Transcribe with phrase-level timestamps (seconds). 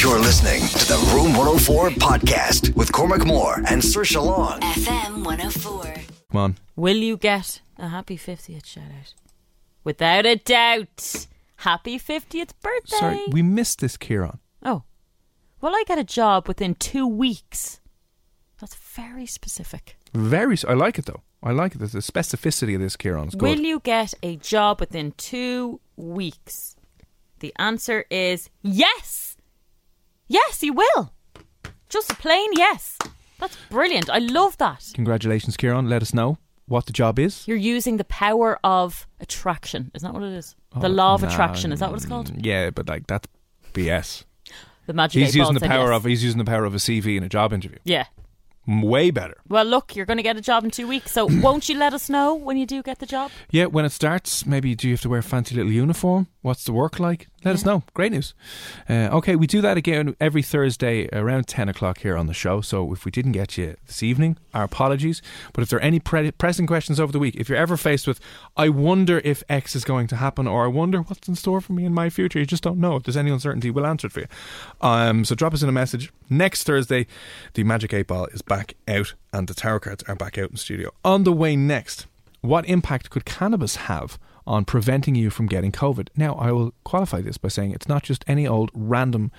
[0.00, 4.60] You're listening to the Room 104 podcast with Cormac Moore and Saoirse Long.
[4.60, 5.82] FM 104.
[6.30, 6.56] Come on.
[6.76, 9.14] Will you get a happy 50th shout out?
[9.82, 11.26] Without a doubt.
[11.56, 12.96] Happy 50th birthday.
[12.96, 14.38] Sorry, we missed this, Kieran.
[14.62, 14.84] oh.
[15.60, 17.80] Will I get a job within two weeks?
[18.60, 19.96] That's very specific.
[20.14, 20.56] Very.
[20.68, 21.22] I like it though.
[21.42, 21.78] I like it.
[21.78, 23.42] The specificity of this, Kieran, is good.
[23.42, 26.76] Will you get a job within two weeks?
[27.40, 29.27] The answer is yes.
[30.28, 31.12] Yes, you will.
[31.88, 32.98] Just a plain yes.
[33.40, 34.10] That's brilliant.
[34.10, 34.90] I love that.
[34.94, 35.88] Congratulations, Kieran.
[35.88, 37.46] Let us know what the job is.
[37.48, 39.90] You're using the power of attraction.
[39.94, 40.54] Isn't that what it is?
[40.76, 41.72] the Oh, law of nah, attraction.
[41.72, 42.30] Is that what it's called?
[42.30, 43.26] Mm, yeah, but like that's
[43.72, 44.24] BS.
[44.86, 45.22] The magic.
[45.22, 45.96] He's using the power yes.
[45.96, 47.78] of he's using the power of a CV in a job interview.
[47.84, 48.06] Yeah.
[48.68, 49.38] Way better.
[49.48, 51.12] Well, look, you're going to get a job in two weeks.
[51.12, 53.30] So won't you let us know when you do get the job?
[53.50, 56.26] Yeah, when it starts, maybe do you have to wear a fancy little uniform?
[56.42, 57.28] What's the work like?
[57.44, 57.82] Let us know.
[57.94, 58.34] Great news.
[58.88, 62.60] Uh, okay, we do that again every Thursday around 10 o'clock here on the show.
[62.60, 65.22] So if we didn't get you this evening, our apologies.
[65.52, 68.06] But if there are any pre- pressing questions over the week, if you're ever faced
[68.06, 68.18] with,
[68.56, 71.72] I wonder if X is going to happen, or I wonder what's in store for
[71.72, 72.96] me in my future, you just don't know.
[72.96, 74.26] If there's any uncertainty, we'll answer it for you.
[74.80, 76.12] Um, so drop us in a message.
[76.28, 77.06] Next Thursday,
[77.54, 80.56] the Magic 8 Ball is back out and the tarot cards are back out in
[80.56, 80.90] studio.
[81.04, 82.06] On the way next,
[82.40, 86.08] what impact could cannabis have on preventing you from getting COVID?
[86.16, 89.32] Now, I will qualify this by saying it's not just any old random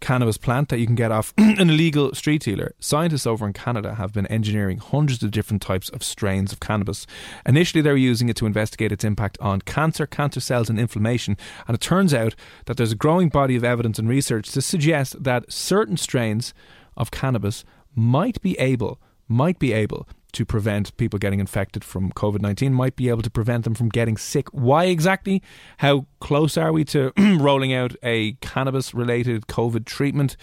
[0.00, 2.74] cannabis plant that you can get off an illegal street dealer.
[2.80, 7.06] Scientists over in Canada have been engineering hundreds of different types of strains of cannabis.
[7.44, 11.36] Initially, they were using it to investigate its impact on cancer, cancer cells, and inflammation.
[11.68, 15.22] And it turns out that there's a growing body of evidence and research to suggest
[15.22, 16.54] that certain strains
[16.96, 17.64] of cannabis
[17.96, 22.94] might be able might be able to prevent people getting infected from COVID 19, might
[22.94, 24.48] be able to prevent them from getting sick.
[24.50, 25.42] Why exactly?
[25.78, 30.36] How close are we to rolling out a cannabis related COVID treatment?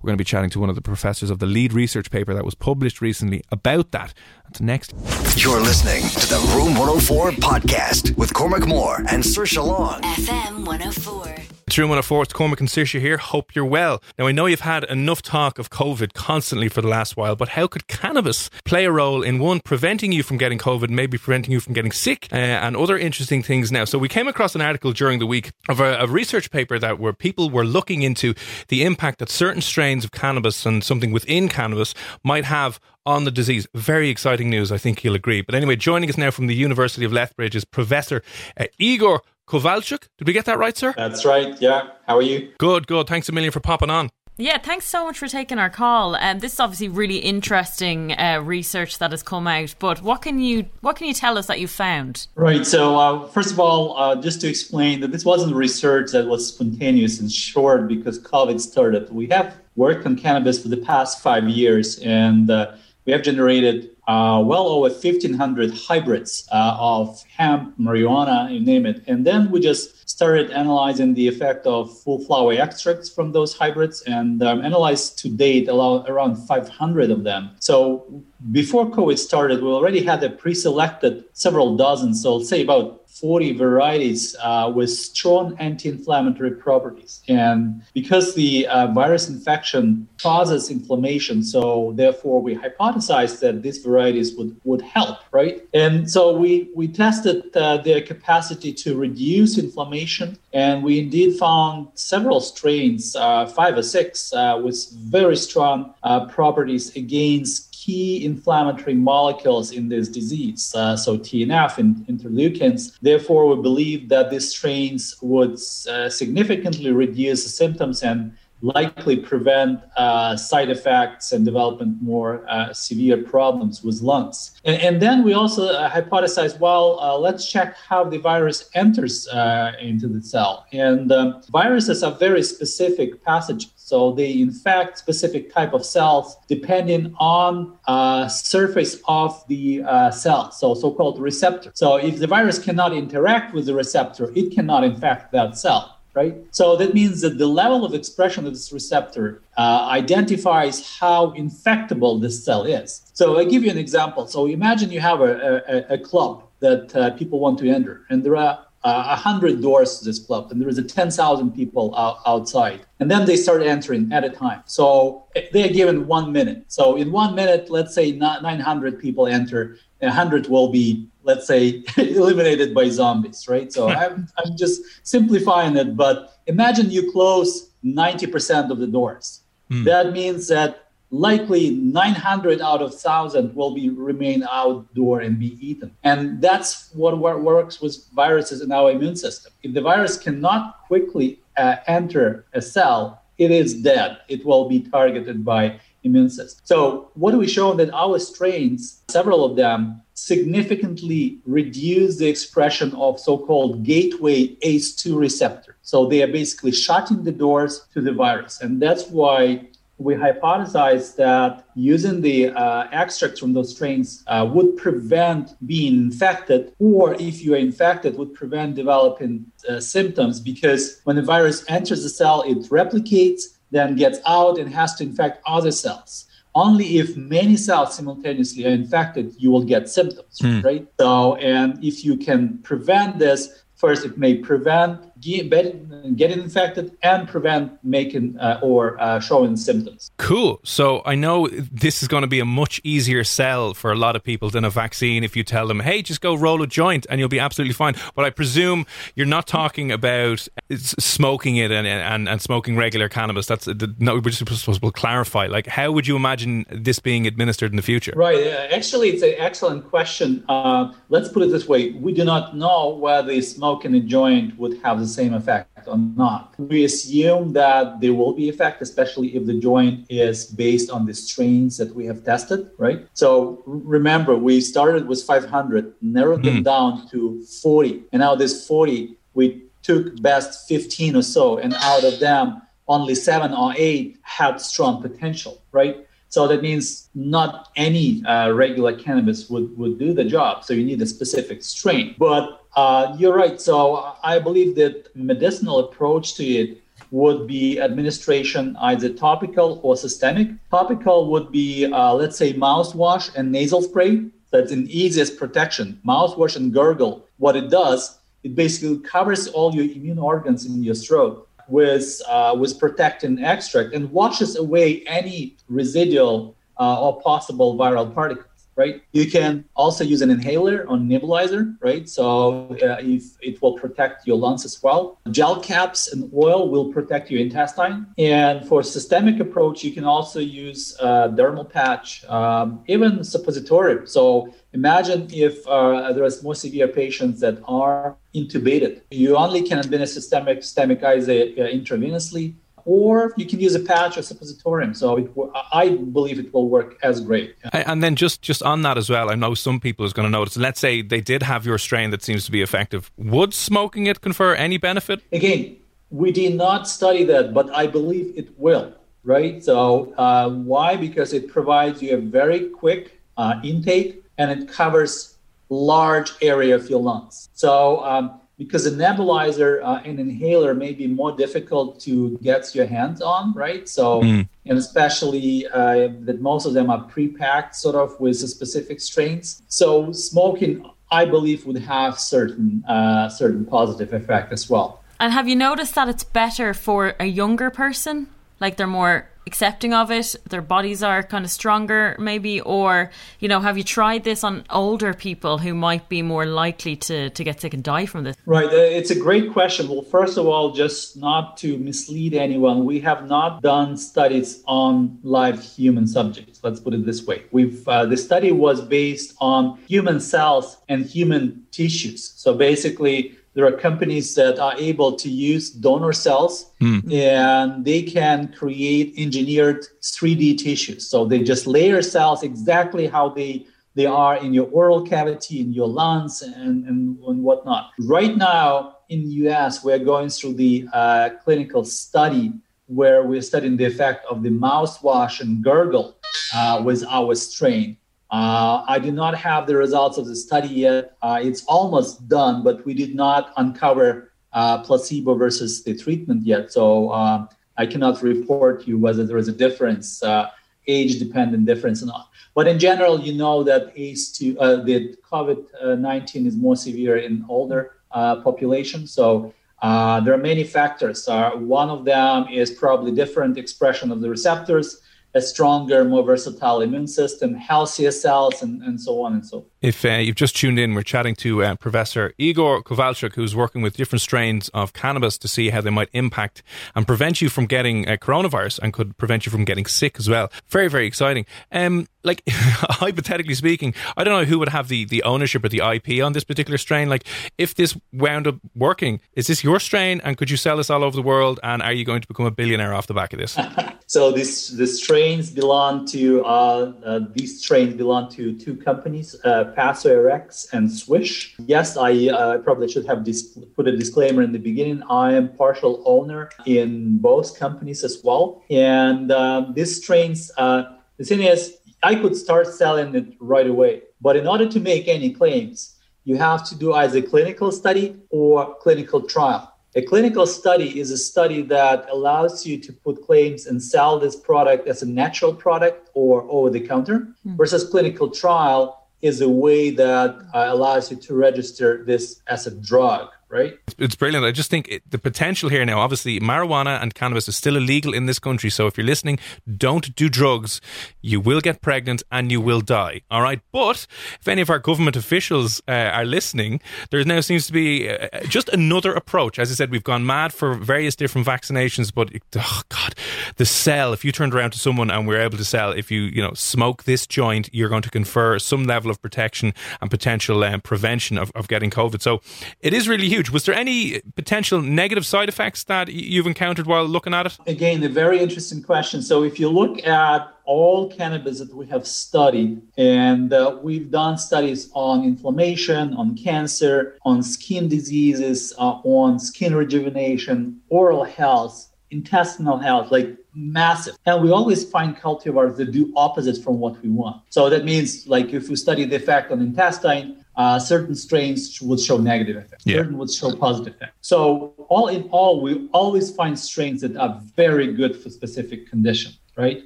[0.00, 2.32] We're going to be chatting to one of the professors of the lead research paper
[2.32, 4.14] that was published recently about that.
[4.44, 4.94] That's next.
[5.36, 10.00] You're listening to the Room 104 podcast with Cormac Moore and Saoirse Long.
[10.00, 11.53] FM 104.
[11.78, 13.16] Room 104, it's Cormac and Saoirse here.
[13.16, 14.00] Hope you're well.
[14.18, 17.48] Now, I know you've had enough talk of COVID constantly for the last while, but
[17.50, 21.52] how could cannabis play a role in one, preventing you from getting COVID, maybe preventing
[21.52, 23.84] you from getting sick, uh, and other interesting things now?
[23.84, 27.00] So, we came across an article during the week of a, a research paper that
[27.00, 28.34] where people were looking into
[28.68, 33.30] the impact that certain strains of cannabis and something within cannabis might have on the
[33.30, 33.66] disease.
[33.74, 35.42] Very exciting news, I think you'll agree.
[35.42, 38.22] But anyway, joining us now from the University of Lethbridge is Professor
[38.58, 40.08] uh, Igor Kovalchuk.
[40.18, 40.94] Did we get that right, sir?
[40.96, 41.60] That's right.
[41.60, 41.90] Yeah.
[42.06, 42.52] How are you?
[42.58, 43.06] Good, good.
[43.06, 44.10] Thanks a million for popping on.
[44.36, 46.16] Yeah, thanks so much for taking our call.
[46.16, 49.76] Um, this is obviously really interesting uh, research that has come out.
[49.78, 52.26] But what can you what can you tell us that you found?
[52.34, 52.66] Right.
[52.66, 56.48] So, uh, first of all, uh, just to explain that this wasn't research that was
[56.48, 59.08] spontaneous and short because COVID started.
[59.10, 62.72] We have worked on cannabis for the past five years, and uh,
[63.04, 69.02] we have generated uh, well over 1,500 hybrids uh, of hemp, marijuana, you name it.
[69.06, 74.02] And then we just started analyzing the effect of full flower extracts from those hybrids
[74.02, 77.50] and um, analyzed to date around 500 of them.
[77.58, 78.22] So
[78.52, 83.52] before COVID started, we already had a pre-selected several dozen, so let's say about 40
[83.52, 87.22] varieties uh, with strong anti-inflammatory properties.
[87.28, 94.34] And because the uh, virus infection causes inflammation, so therefore we hypothesized that these varieties
[94.36, 95.62] would, would help, right?
[95.72, 101.88] And so we, we tested uh, their capacity to reduce inflammation, and we indeed found
[101.94, 108.94] several strains, uh, five or six, uh, with very strong uh, properties against key inflammatory
[108.94, 112.98] molecules in this disease, uh, so TNF and interleukins.
[113.02, 115.58] Therefore, we believe that these strains would
[115.88, 118.32] uh, significantly reduce the symptoms and
[118.64, 124.58] likely prevent uh, side effects and development more uh, severe problems with lungs.
[124.64, 129.28] And, and then we also uh, hypothesize, well, uh, let's check how the virus enters
[129.28, 130.66] uh, into the cell.
[130.72, 133.73] And um, viruses are very specific passages.
[133.84, 140.74] So they infect specific type of cells depending on uh, surface of the cell, so
[140.74, 141.70] so-called receptor.
[141.74, 146.36] So if the virus cannot interact with the receptor, it cannot infect that cell right?
[146.52, 152.20] So that means that the level of expression of this receptor uh, identifies how infectable
[152.20, 153.02] this cell is.
[153.12, 154.26] So I give you an example.
[154.26, 158.24] So imagine you have a, a, a club that uh, people want to enter, and
[158.24, 161.10] there are uh, a uh, hundred doors to this club, and there is a ten
[161.10, 164.62] thousand people out, outside, and then they start entering at a time.
[164.66, 166.64] So they are given one minute.
[166.68, 171.82] So in one minute, let's say nine hundred people enter, 100 will be let's say
[171.96, 178.70] eliminated by zombies right so I'm, I'm just simplifying it but imagine you close 90%
[178.70, 179.40] of the doors
[179.70, 179.84] mm.
[179.84, 185.94] that means that likely 900 out of 1000 will be remain outdoor and be eaten
[186.02, 191.40] and that's what works with viruses in our immune system if the virus cannot quickly
[191.56, 196.60] uh, enter a cell it is dead it will be targeted by immune system.
[196.64, 203.18] So what we show that our strains, several of them, significantly reduce the expression of
[203.18, 205.76] so-called gateway ACE2 receptor.
[205.82, 208.60] So they are basically shutting the doors to the virus.
[208.60, 209.66] And that's why
[209.98, 216.72] we hypothesize that using the uh, extracts from those strains uh, would prevent being infected,
[216.78, 222.02] or if you are infected, would prevent developing uh, symptoms because when the virus enters
[222.02, 223.42] the cell, it replicates
[223.74, 226.26] then gets out and has to infect other cells.
[226.54, 230.60] Only if many cells simultaneously are infected, you will get symptoms, hmm.
[230.60, 230.86] right?
[231.00, 237.72] So, and if you can prevent this, first it may prevent getting infected and prevent
[237.82, 240.10] making uh, or uh, showing symptoms.
[240.18, 240.60] Cool.
[240.64, 244.16] So I know this is going to be a much easier sell for a lot
[244.16, 247.06] of people than a vaccine if you tell them, hey, just go roll a joint
[247.08, 247.94] and you'll be absolutely fine.
[248.14, 253.46] But I presume you're not talking about smoking it and, and, and smoking regular cannabis.
[253.46, 253.66] That's
[253.98, 255.46] no, we're just supposed to clarify.
[255.46, 258.12] Like, how would you imagine this being administered in the future?
[258.16, 258.46] Right.
[258.46, 260.44] Uh, actually, it's an excellent question.
[260.48, 264.78] Uh, let's put it this way we do not know whether smoking a joint would
[264.82, 266.54] have the same effect or not.
[266.58, 271.14] We assume that there will be effect, especially if the joint is based on the
[271.14, 273.06] strains that we have tested, right?
[273.14, 276.44] So remember, we started with 500, narrowed mm.
[276.44, 281.74] them down to 40, and now this 40, we took best 15 or so, and
[281.74, 286.06] out of them, only seven or eight had strong potential, right?
[286.28, 290.64] So that means not any uh, regular cannabis would, would do the job.
[290.64, 292.16] So you need a specific strain.
[292.18, 293.60] But uh, you're right.
[293.60, 296.80] So I believe that medicinal approach to it
[297.10, 300.48] would be administration either topical or systemic.
[300.70, 304.24] Topical would be, uh, let's say, mouthwash and nasal spray.
[304.50, 306.00] That's an easiest protection.
[306.06, 307.26] Mouthwash and gurgle.
[307.38, 312.54] What it does, it basically covers all your immune organs in your throat with uh,
[312.58, 319.02] with protecting extract and washes away any residual uh, or possible viral particles right?
[319.12, 322.08] You can also use an inhaler or nebulizer, right?
[322.08, 325.18] So uh, if it will protect your lungs as well.
[325.30, 328.06] Gel caps and oil will protect your intestine.
[328.18, 334.06] And for systemic approach, you can also use a dermal patch, um, even suppository.
[334.06, 339.02] So imagine if uh, there is more severe patients that are intubated.
[339.10, 344.16] You only can administer systemic, systemic either uh, intravenously or you can use a patch
[344.18, 344.94] or suppositorium.
[344.94, 345.30] So it,
[345.72, 347.56] I believe it will work as great.
[347.72, 350.30] And then just just on that as well, I know some people is going to
[350.30, 350.56] notice.
[350.56, 353.10] Let's say they did have your strain that seems to be effective.
[353.16, 355.22] Would smoking it confer any benefit?
[355.32, 355.76] Again,
[356.10, 358.92] we did not study that, but I believe it will.
[359.24, 359.64] Right.
[359.64, 360.96] So uh, why?
[360.96, 365.36] Because it provides you a very quick uh, intake and it covers
[365.70, 367.48] large area of your lungs.
[367.54, 372.86] So um, because a nebulizer uh, and inhaler may be more difficult to get your
[372.86, 373.88] hands on, right?
[373.88, 374.48] So, mm.
[374.66, 379.62] and especially uh, that most of them are pre-packed, sort of with specific strains.
[379.68, 385.02] So, smoking, I believe, would have certain uh, certain positive effect as well.
[385.20, 388.28] And have you noticed that it's better for a younger person?
[388.60, 393.48] Like they're more accepting of it their bodies are kind of stronger maybe or you
[393.48, 397.44] know have you tried this on older people who might be more likely to to
[397.44, 398.36] get sick and die from this?
[398.46, 399.88] Right uh, it's a great question.
[399.88, 405.18] Well first of all just not to mislead anyone we have not done studies on
[405.22, 407.42] live human subjects let's put it this way.
[407.52, 412.32] We've uh, the study was based on human cells and human tissues.
[412.36, 417.12] So basically there are companies that are able to use donor cells mm.
[417.12, 421.06] and they can create engineered 3D tissues.
[421.06, 425.72] So they just layer cells exactly how they they are in your oral cavity, in
[425.72, 427.90] your lungs, and, and, and whatnot.
[428.00, 432.52] Right now in the US, we're going through the uh, clinical study
[432.86, 436.16] where we're studying the effect of the mouthwash and gurgle
[436.54, 437.96] uh, with our strain.
[438.34, 441.16] Uh, I do not have the results of the study yet.
[441.22, 446.72] Uh, it's almost done, but we did not uncover uh, placebo versus the treatment yet.
[446.72, 450.50] So uh, I cannot report you whether there is a difference, uh,
[450.88, 452.30] age-dependent difference or not.
[452.56, 457.92] But in general, you know that ACE2, uh, the COVID-19 is more severe in older
[458.10, 459.06] population.
[459.06, 461.28] So there are many factors.
[461.28, 465.02] one of them is probably different expression of the receptors
[465.34, 469.72] a stronger, more versatile immune system, healthier cells, and, and so on and so forth.
[469.82, 473.82] If uh, you've just tuned in, we're chatting to uh, Professor Igor Kovalchuk, who's working
[473.82, 476.62] with different strains of cannabis to see how they might impact
[476.94, 480.28] and prevent you from getting uh, coronavirus and could prevent you from getting sick as
[480.28, 480.50] well.
[480.68, 481.46] Very, very exciting.
[481.72, 485.82] Um, like hypothetically speaking, I don't know who would have the, the ownership or the
[485.84, 487.08] IP on this particular strain.
[487.08, 487.26] Like,
[487.58, 491.04] if this wound up working, is this your strain, and could you sell this all
[491.04, 491.60] over the world?
[491.62, 493.58] And are you going to become a billionaire off the back of this?
[494.06, 499.34] so this the strains belong to uh, uh, these trains belong to two companies.
[499.44, 501.54] Uh, Pathway RX and Swysh.
[501.58, 505.02] Yes, I uh, probably should have dis- put a disclaimer in the beginning.
[505.08, 508.62] I am partial owner in both companies as well.
[508.70, 514.02] And um, these strains, uh, the thing is, I could start selling it right away.
[514.20, 518.74] But in order to make any claims, you have to do either clinical study or
[518.76, 519.73] clinical trial.
[519.96, 524.34] A clinical study is a study that allows you to put claims and sell this
[524.34, 527.56] product as a natural product or over the counter, mm.
[527.56, 532.72] versus clinical trial is a way that uh, allows you to register this as a
[532.72, 533.78] drug right?
[533.98, 534.44] It's brilliant.
[534.44, 538.12] I just think it, the potential here now, obviously, marijuana and cannabis is still illegal
[538.12, 538.68] in this country.
[538.68, 539.38] So if you're listening,
[539.76, 540.80] don't do drugs.
[541.22, 543.22] You will get pregnant and you will die.
[543.30, 543.60] All right.
[543.72, 544.08] But
[544.40, 546.80] if any of our government officials uh, are listening,
[547.10, 549.60] there now seems to be uh, just another approach.
[549.60, 553.14] As I said, we've gone mad for various different vaccinations, but oh God,
[553.56, 556.22] the sell, if you turned around to someone and we're able to sell, if you,
[556.22, 560.64] you know, smoke this joint, you're going to confer some level of protection and potential
[560.64, 562.20] um, prevention of, of getting COVID.
[562.20, 562.40] So
[562.80, 563.52] it is really huge huge.
[563.52, 567.58] Was there any potential negative side effects that you've encountered while looking at it?
[567.66, 569.22] Again, a very interesting question.
[569.22, 574.38] So, if you look at all cannabis that we have studied, and uh, we've done
[574.38, 582.78] studies on inflammation, on cancer, on skin diseases, uh, on skin rejuvenation, oral health, intestinal
[582.78, 584.16] health, like massive.
[584.26, 587.42] And we always find cultivars that do opposite from what we want.
[587.50, 592.00] So that means, like, if we study the effect on intestine, uh, certain strains would
[592.00, 592.96] show negative effects, yeah.
[592.96, 594.14] certain would show positive effects.
[594.20, 599.38] So all in all, we always find strains that are very good for specific conditions
[599.56, 599.84] right?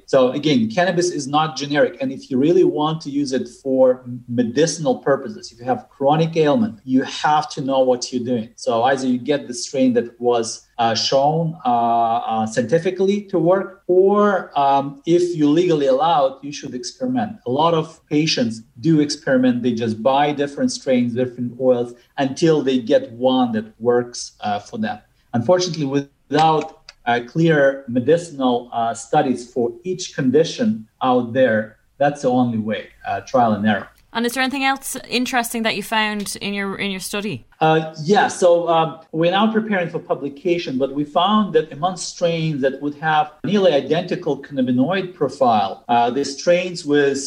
[0.07, 1.97] So again, cannabis is not generic.
[2.01, 6.35] And if you really want to use it for medicinal purposes, if you have chronic
[6.35, 8.49] ailment, you have to know what you're doing.
[8.55, 13.83] So either you get the strain that was uh, shown uh, uh, scientifically to work,
[13.87, 17.37] or um, if you legally allow it, you should experiment.
[17.45, 19.61] A lot of patients do experiment.
[19.61, 24.77] They just buy different strains, different oils until they get one that works uh, for
[24.77, 24.99] them.
[25.33, 26.78] Unfortunately, without
[27.09, 33.21] uh, clear medicinal uh, studies for each condition out there, that's the only way, uh,
[33.21, 33.89] trial and error.
[34.11, 37.45] And is there anything else interesting that you found in your in your study?
[37.59, 42.61] Uh, yeah, so um, we're now preparing for publication, but we found that among strains
[42.61, 47.19] that would have nearly identical cannabinoid profile, uh, the strains with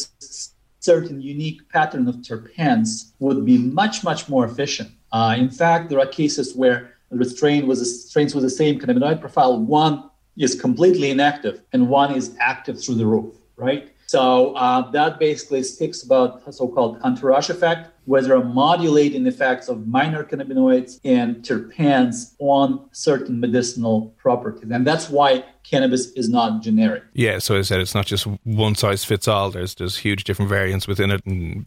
[0.79, 4.91] certain unique pattern of terpenes would be much much more efficient.
[5.13, 8.79] Uh, in fact, there are cases where the strain was a, strains with the same
[8.79, 9.59] cannabinoid profile.
[9.59, 13.89] One is completely inactive, and one is active through the roof, right?
[14.07, 17.89] So uh, that basically speaks about so-called entourage effect.
[18.05, 24.69] where there modulating effects of minor cannabinoids and terpenes on certain medicinal properties.
[24.71, 27.03] And that's why cannabis is not generic.
[27.13, 29.49] Yeah, so I said it's not just one size fits all.
[29.49, 31.25] There's there's huge different variants within it.
[31.25, 31.65] And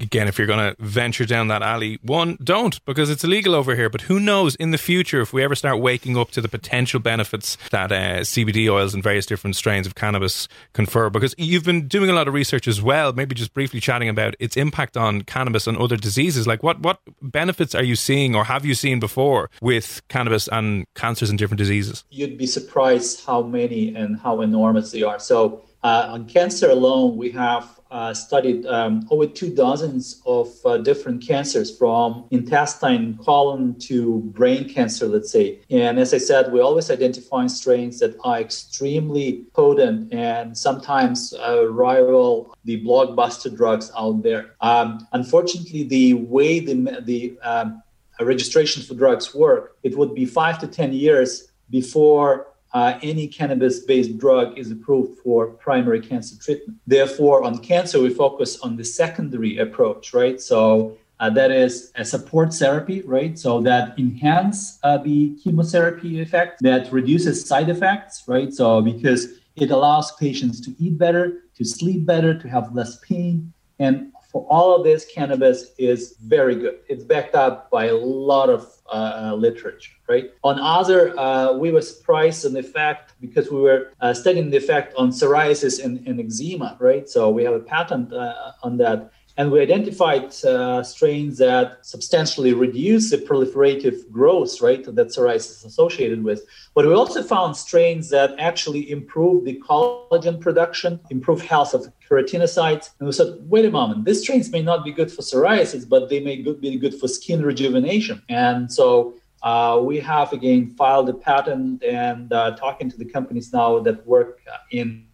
[0.00, 3.76] again, if you're going to venture down that alley, one don't because it's illegal over
[3.76, 3.90] here.
[3.90, 7.00] But who knows in the future if we ever start waking up to the potential
[7.00, 11.10] benefits that uh, CBD oils and various different strains of cannabis confer?
[11.10, 13.12] Because you've been doing a lot of research as well.
[13.12, 16.46] Maybe just briefly chatting about its impact on cannabis and other diseases.
[16.46, 20.86] Like what what benefits are you seeing or have you seen before with cannabis and
[20.94, 22.04] cancers and different diseases?
[22.10, 25.18] You'd be surprised how many and how enormous they are.
[25.18, 30.76] So uh, on cancer alone, we have uh, studied um, over two dozens of uh,
[30.78, 35.58] different cancers from intestine, colon to brain cancer, let's say.
[35.70, 41.66] And as I said, we're always identify strains that are extremely potent and sometimes uh,
[41.68, 44.54] rival the blockbuster drugs out there.
[44.60, 47.82] Um, unfortunately, the way the, the um,
[48.20, 53.80] registrations for drugs work, it would be five to 10 years before uh, any cannabis
[53.80, 56.78] based drug is approved for primary cancer treatment.
[56.86, 60.40] Therefore, on cancer, we focus on the secondary approach, right?
[60.40, 63.38] So uh, that is a support therapy, right?
[63.38, 68.52] So that enhance uh, the chemotherapy effect, that reduces side effects, right?
[68.52, 73.52] So because it allows patients to eat better, to sleep better, to have less pain,
[73.78, 76.78] and for all of this, cannabis is very good.
[76.88, 80.30] It's backed up by a lot of uh, literature, right?
[80.44, 84.56] On other, uh, we were surprised in the fact because we were uh, studying the
[84.56, 87.08] effect on psoriasis and, and, eczema, right?
[87.08, 89.12] So we have a patent uh, on that.
[89.40, 95.64] And we identified uh, strains that substantially reduce the proliferative growth, rate that psoriasis is
[95.64, 96.44] associated with.
[96.74, 102.90] But we also found strains that actually improve the collagen production, improve health of keratinocytes.
[102.98, 106.10] And we said, wait a moment, these strains may not be good for psoriasis, but
[106.10, 108.20] they may be good for skin rejuvenation.
[108.28, 113.54] And so uh, we have again filed a patent and uh, talking to the companies
[113.54, 115.06] now that work in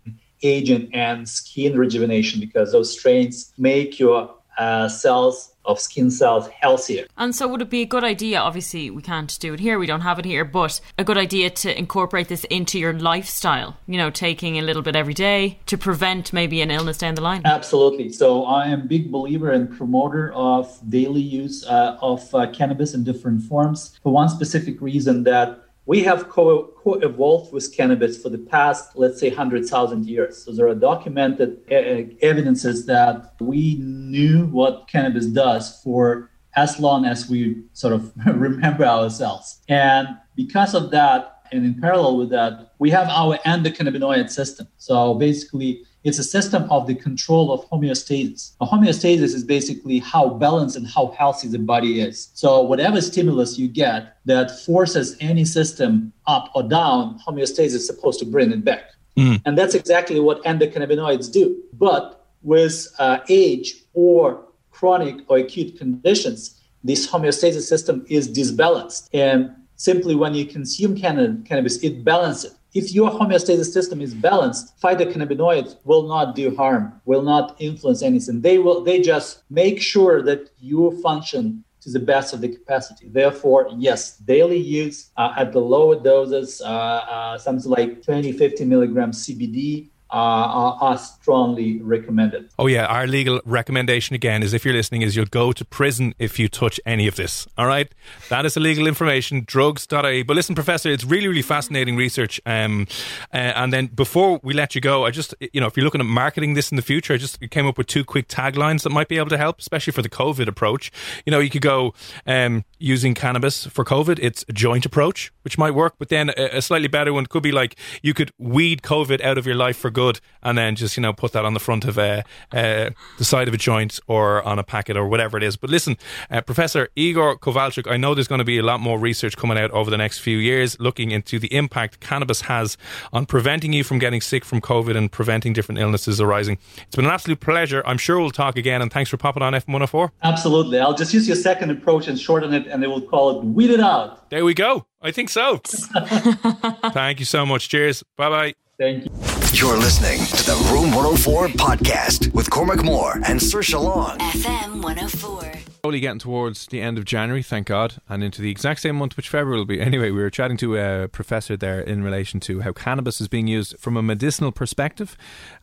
[0.42, 7.06] agent and skin rejuvenation because those strains make your uh, cells of skin cells healthier.
[7.16, 8.38] And so, would it be a good idea?
[8.38, 11.50] Obviously, we can't do it here, we don't have it here, but a good idea
[11.50, 15.76] to incorporate this into your lifestyle, you know, taking a little bit every day to
[15.76, 17.42] prevent maybe an illness down the line?
[17.44, 18.12] Absolutely.
[18.12, 22.94] So, I am a big believer and promoter of daily use uh, of uh, cannabis
[22.94, 28.28] in different forms for one specific reason that we have co- evolved with cannabis for
[28.28, 30.44] the past, let's say, 100,000 years.
[30.44, 37.06] So there are documented e- evidences that we knew what cannabis does for as long
[37.06, 39.60] as we sort of remember ourselves.
[39.68, 44.66] And because of that, and in parallel with that, we have our endocannabinoid system.
[44.78, 48.52] So basically, it's a system of the control of homeostasis.
[48.60, 52.30] A homeostasis is basically how balanced and how healthy the body is.
[52.34, 58.20] So whatever stimulus you get that forces any system up or down, homeostasis is supposed
[58.20, 58.84] to bring it back.
[59.16, 59.42] Mm.
[59.44, 61.60] And that's exactly what endocannabinoids do.
[61.72, 69.10] But with uh, age or chronic or acute conditions, this homeostasis system is disbalanced.
[69.12, 74.78] And simply when you consume cannabis, it balances it if your homeostasis system is balanced,
[74.80, 78.40] phytocannabinoids will not do harm, will not influence anything.
[78.40, 83.08] They will they just make sure that you function to the best of the capacity.
[83.08, 88.64] Therefore, yes, daily use uh, at the lower doses, uh, uh, something like 20, 50
[88.64, 92.48] milligrams CBD are, are, strongly recommended.
[92.58, 96.14] Oh yeah, our legal recommendation again is if you're listening is you'll go to prison
[96.18, 97.46] if you touch any of this.
[97.58, 97.92] All right,
[98.28, 99.42] that is illegal information.
[99.46, 100.22] Drugs.ie.
[100.22, 102.40] But listen, Professor, it's really really fascinating research.
[102.46, 102.86] Um,
[103.34, 106.00] uh, and then before we let you go, I just you know if you're looking
[106.00, 108.90] at marketing this in the future, I just came up with two quick taglines that
[108.90, 110.92] might be able to help, especially for the COVID approach.
[111.24, 111.94] You know, you could go
[112.26, 114.20] um, using cannabis for COVID.
[114.22, 117.42] It's a joint approach, which might work, but then a, a slightly better one could
[117.42, 120.96] be like you could weed COVID out of your life for good, and then just
[120.98, 123.98] you know put that on the front of a, uh, the side of a joint
[124.06, 125.56] or on a packet or whatever it is.
[125.56, 125.96] But listen,
[126.30, 129.56] uh, Professor Igor Kovalchuk, I know there's going to be a lot more research coming
[129.56, 132.76] out over the next few years, looking into the impact cannabis has
[133.10, 136.58] on preventing you from getting sick from COVID and preventing different illnesses arising.
[136.82, 137.82] It's been an absolute pleasure.
[137.86, 140.10] I'm sure we'll talk again, and thanks for popping on F104.
[140.22, 140.78] Absolutely.
[140.78, 143.70] I'll just use your second approach and shorten it, and they will call it "weed
[143.70, 144.86] it out." There we go.
[145.00, 145.56] I think so.
[146.92, 147.68] Thank you so much.
[147.68, 148.02] Cheers.
[148.16, 148.65] Bye bye.
[148.78, 149.10] Thank you.
[149.54, 154.18] You're listening to the Room 104 podcast with Cormac Moore and Saoirse Long.
[154.18, 155.52] FM 104.
[155.82, 159.16] Slowly getting towards the end of January, thank God, and into the exact same month
[159.16, 159.80] which February will be.
[159.86, 163.46] Anyway, we were chatting to a professor there in relation to how cannabis is being
[163.46, 165.16] used from a medicinal perspective,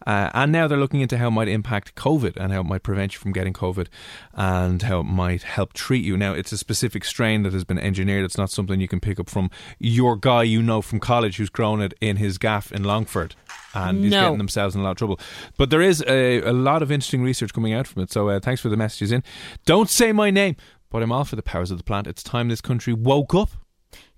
[0.06, 2.84] uh, and now they're looking into how it might impact COVID and how it might
[2.84, 3.88] prevent you from getting COVID,
[4.34, 6.18] and how it might help treat you.
[6.18, 8.26] Now, it's a specific strain that has been engineered.
[8.26, 11.50] It's not something you can pick up from your guy you know from college who's
[11.50, 13.36] grown it in his gaff in Longford.
[13.76, 15.20] And he's getting themselves in a lot of trouble.
[15.58, 18.12] But there is a, a lot of interesting research coming out from it.
[18.12, 19.24] So uh, thanks for the messages in.
[19.66, 20.56] Don't say my name,
[20.92, 22.06] but I'm all for the powers of the plant.
[22.06, 23.50] It's time this country woke up.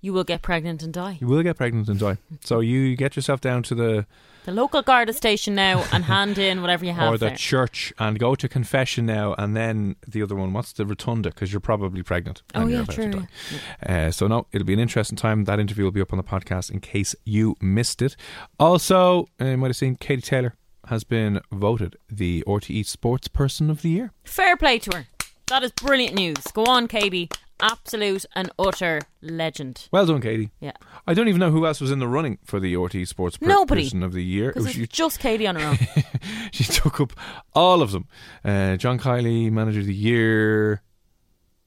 [0.00, 1.16] You will get pregnant and die.
[1.20, 2.18] You will get pregnant and die.
[2.44, 4.06] So you get yourself down to the
[4.46, 7.36] The local Garda station now and hand in whatever you have or the there.
[7.36, 10.52] church and go to confession now, and then the other one.
[10.52, 11.30] What's the rotunda?
[11.30, 12.44] Because you're probably pregnant.
[12.54, 14.06] Oh, and you're yeah, about true, to die.
[14.06, 15.46] Uh, so no, it'll be an interesting time.
[15.46, 18.14] That interview will be up on the podcast in case you missed it.
[18.60, 20.54] Also, uh, you might have seen Katie Taylor
[20.86, 24.12] has been voted the RTE Sports Person of the Year.
[24.22, 25.06] Fair play to her.
[25.48, 26.38] That is brilliant news.
[26.54, 27.30] Go on, Katie.
[27.60, 29.88] Absolute and utter legend.
[29.90, 30.50] Well done, Katie.
[30.60, 30.72] Yeah.
[31.06, 33.46] I don't even know who else was in the running for the RTE Sports per-
[33.46, 33.84] Nobody.
[33.84, 34.52] Person of the Year.
[34.52, 35.78] Because She- just Katie on her own.
[36.52, 37.12] she took up
[37.54, 38.06] all of them.
[38.44, 40.82] Uh, John Kiely, Manager of the Year.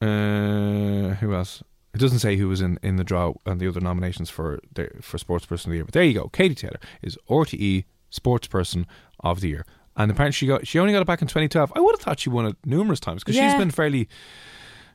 [0.02, 1.63] Uh, who else?
[1.93, 4.89] It doesn't say who was in, in the draw and the other nominations for the,
[5.02, 5.86] for Sportsperson of the Year.
[5.86, 6.30] But there you go.
[6.30, 8.86] Katie Taylor is RTE Sportsperson
[9.21, 9.65] of the Year.
[9.97, 11.73] And apparently she got she only got it back in 2012.
[11.75, 13.49] I would have thought she won it numerous times because Yeah.
[13.52, 14.08] she's been fairly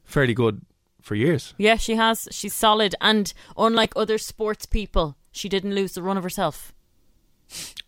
[0.04, 0.62] fairly good
[1.04, 1.54] for years.
[1.58, 2.26] yeah, she has.
[2.30, 2.94] She's solid.
[3.00, 6.72] And unlike other sports people, she didn't lose the run of herself.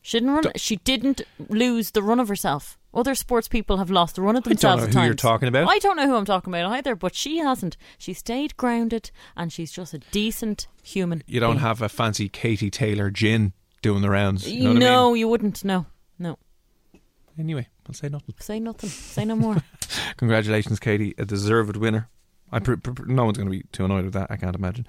[0.03, 0.45] She didn't run.
[0.57, 2.79] She didn't lose the run of herself.
[2.93, 4.83] Other sports people have lost the run of themselves.
[4.83, 5.69] I don't know who you're talking about.
[5.69, 7.77] I don't know who I'm talking about either, but she hasn't.
[7.99, 11.23] She stayed grounded, and she's just a decent human.
[11.27, 11.61] You don't being.
[11.61, 14.51] have a fancy Katie Taylor gin doing the rounds.
[14.51, 15.21] You know no, I mean?
[15.21, 15.65] you wouldn't.
[15.65, 15.87] No,
[16.19, 16.39] no.
[17.39, 18.35] Anyway, I'll say nothing.
[18.41, 18.91] Say nothing.
[18.91, 19.57] Say no more.
[20.17, 22.09] Congratulations, Katie, a deserved winner.
[22.53, 24.31] I pr- pr- no one's going to be too annoyed with that.
[24.31, 24.87] I can't imagine.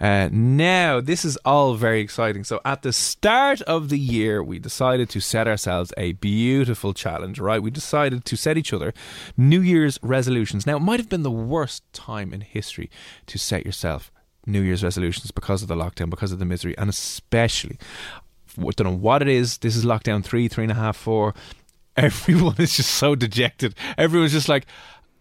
[0.00, 2.44] Uh, now, this is all very exciting.
[2.44, 7.38] So, at the start of the year, we decided to set ourselves a beautiful challenge.
[7.38, 7.62] Right?
[7.62, 8.94] We decided to set each other
[9.36, 10.66] New Year's resolutions.
[10.66, 12.90] Now, it might have been the worst time in history
[13.26, 14.12] to set yourself
[14.46, 17.78] New Year's resolutions because of the lockdown, because of the misery, and especially
[18.58, 19.58] I don't know what it is.
[19.58, 21.34] This is lockdown three, three and a half, four.
[21.96, 23.74] Everyone is just so dejected.
[23.98, 24.66] Everyone's just like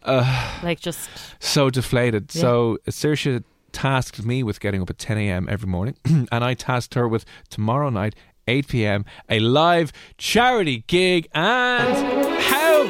[0.05, 1.09] like just
[1.39, 2.33] so deflated.
[2.33, 2.41] Yeah.
[2.41, 5.47] So Saoirse tasked me with getting up at 10 a.m.
[5.49, 8.15] every morning, and I tasked her with tomorrow night,
[8.47, 11.27] 8 p.m., a live charity gig.
[11.33, 12.81] And how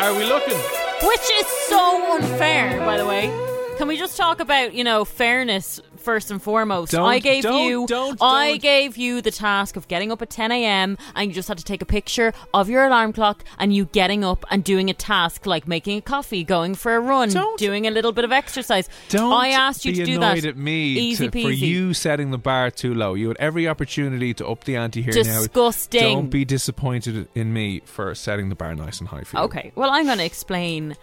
[0.00, 0.58] are we looking?
[1.02, 3.55] Which is so unfair, by the way.
[3.76, 6.92] Can we just talk about, you know, fairness first and foremost?
[6.92, 8.62] Don't- I gave don't- you don't- I don't.
[8.62, 10.96] gave you the task of getting up at 10 a.m.
[11.14, 14.24] and you just had to take a picture of your alarm clock and you getting
[14.24, 17.86] up and doing a task like making a coffee, going for a run, Don't- doing
[17.86, 18.88] a little bit of exercise.
[19.10, 20.48] Don't I asked you to do annoyed that.
[20.48, 23.12] at me Easy to- for you setting the bar too low.
[23.12, 25.40] You had every opportunity to up the ante here now.
[25.40, 26.00] Disgusting.
[26.00, 29.42] Don't be disappointed in me for setting the bar nice and high for you.
[29.44, 30.96] Okay, well, I'm going to explain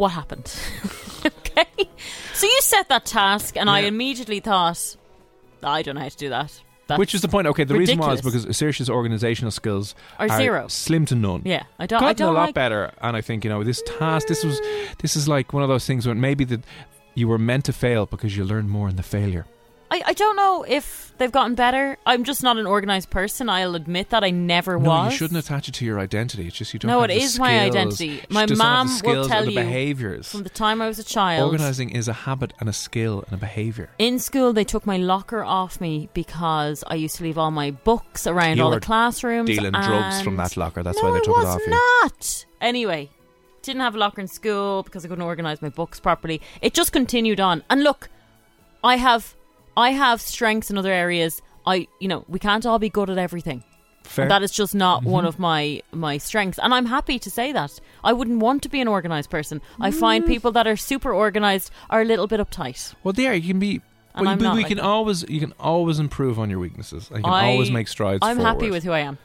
[0.00, 0.52] what happened.
[1.26, 1.66] okay?
[2.34, 3.88] So you set that task, and I Yeah.
[3.88, 4.96] immediately thought,
[5.62, 6.50] I don't know how to do that.
[6.86, 7.46] That's Which is the point?
[7.46, 8.44] Okay, the reason was ridiculous.
[8.46, 10.66] because Saoirse's organisational skills Are zero.
[10.66, 11.42] slim to none.
[11.44, 12.00] Yeah, I don't.
[12.00, 12.54] gotten I don't a lot like.
[12.56, 14.26] better, and I think you know this task.
[14.26, 14.58] This was,
[14.98, 16.62] this is like one of those things when maybe that
[17.14, 19.46] you were meant to fail because you learn more in the failure.
[19.92, 21.96] I, I don't know if they've gotten better.
[22.06, 23.48] I'm just not an organised person.
[23.48, 25.12] I'll admit that I never No, was.
[25.12, 26.46] you shouldn't attach it to your identity.
[26.46, 26.88] It's just you don't.
[26.90, 27.74] No, it is my skills.
[27.76, 28.22] identity.
[28.30, 30.30] My just don't the will tell you behaviors.
[30.30, 33.34] From the time I was a child, Organising is a habit and a skill and
[33.34, 33.90] a behavior.
[33.98, 37.72] in school they took my locker off me because I used to leave all my
[37.72, 39.48] books around You all the classrooms.
[39.50, 40.84] dealing drugs from that locker.
[40.84, 41.70] That's no, why they took it was off you.
[42.04, 42.46] not.
[42.60, 43.10] Anyway,
[43.62, 46.40] didn't have a locker in school because I couldn't organise my books properly.
[46.62, 47.64] It just continued on.
[47.68, 48.08] And look,
[48.84, 49.34] I have
[49.76, 51.42] I have strengths in other areas.
[51.66, 53.62] I you know, we can't all be good at everything.
[54.04, 54.28] Fair.
[54.28, 55.10] That is just not Mm-hmm.
[55.10, 57.78] one of my my strengths, and I'm happy to say that.
[58.02, 59.60] I wouldn't want to be an organised person.
[59.80, 59.94] I Mm.
[60.00, 62.94] find people that are super organised are a little bit uptight.
[63.04, 63.80] well, there you can be.
[64.14, 64.84] And Well, I'm you, not we like can that.
[64.84, 67.08] always you can always improve on your weaknesses.
[67.10, 68.18] and You can I- always make strides.
[68.22, 69.18] I'm happy with who I am.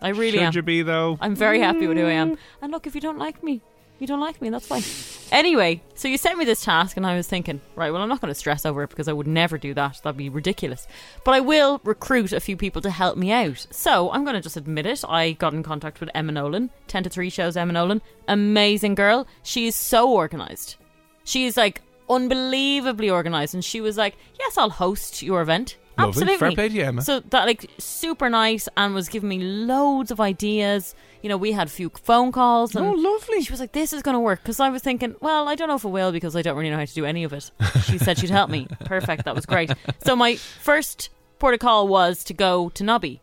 [0.00, 0.52] I really Should am.
[0.54, 1.18] you be though?
[1.20, 2.38] I'm very happy with who I am.
[2.62, 3.60] And look, if you don't like me,
[4.02, 4.82] you don't like me, that's fine.
[5.30, 8.20] Anyway, so you sent me this task, and I was thinking, right, well, I'm not
[8.20, 10.00] going to stress over it because I would never do that.
[10.02, 10.86] That'd be ridiculous.
[11.24, 13.66] But I will recruit a few people to help me out.
[13.70, 15.04] So I'm going to just admit it.
[15.08, 18.02] I got in contact with Emma Nolan, 10 to 3 shows, Emma Nolan.
[18.28, 19.26] Amazing girl.
[19.42, 20.76] She is so organised.
[21.24, 23.54] She is like unbelievably organised.
[23.54, 25.76] And she was like, yes, I'll host your event.
[25.98, 26.08] Lovely.
[26.08, 26.38] Absolutely.
[26.38, 27.02] Fair play to you, Emma.
[27.02, 30.94] So that like super nice and was giving me loads of ideas.
[31.22, 33.42] You know, we had a few phone calls and oh, lovely.
[33.42, 35.68] she was like, "This is going to work." Because I was thinking, well, I don't
[35.68, 37.50] know if it will because I don't really know how to do any of it.
[37.84, 38.66] She said she'd help me.
[38.84, 39.24] Perfect.
[39.24, 39.70] That was great.
[40.04, 43.20] So my first port of call was to go to Nobby.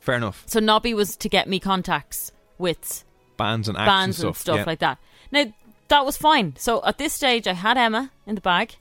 [0.00, 0.44] Fair enough.
[0.46, 3.04] So Nobby was to get me contacts with
[3.36, 4.40] Bands and acts bands and and stuff.
[4.40, 4.64] stuff yeah.
[4.64, 4.98] like that.
[5.30, 5.44] Now
[5.88, 6.54] that was fine.
[6.56, 8.76] So at this stage, I had Emma in the bag,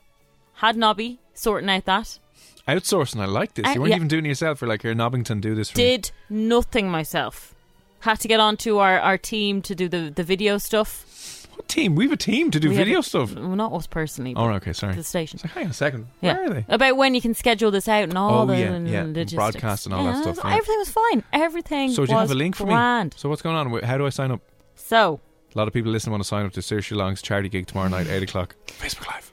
[0.55, 2.19] had Nobby sorting out that.
[2.75, 3.65] Outsourcing, I like this.
[3.65, 3.95] Uh, you weren't yeah.
[3.97, 4.61] even doing it yourself.
[4.61, 5.83] You're like, here, Nobbington, do this for me.
[5.83, 7.55] Did nothing myself.
[8.01, 11.05] Had to get onto our, our team to do the, the video stuff.
[11.55, 11.95] What team?
[11.95, 13.35] We have a team to do We video a- stuff.
[13.35, 14.33] Well, not us personally.
[14.37, 14.95] Oh, okay, sorry.
[14.95, 15.37] The station.
[15.37, 16.07] It's like, hang on a second.
[16.21, 16.35] Yeah.
[16.35, 16.65] Where are they?
[16.69, 19.33] About when you can schedule this out and all Oh, the yeah, and yeah, logistics.
[19.33, 20.51] broadcast and all that Yeah, stuff, yeah.
[20.55, 21.23] Everything was fine.
[21.33, 23.13] Everything So do you was have a link for grand.
[23.13, 23.17] me?
[23.19, 23.71] So what's going on?
[23.71, 24.41] Wh- How do I sign up?
[24.75, 25.19] So,
[25.53, 27.89] A lot of people listening want to sign up to Saoirse Long's charity gig tomorrow
[27.89, 28.55] night, 8 o'clock.
[28.67, 29.28] Facebook Live.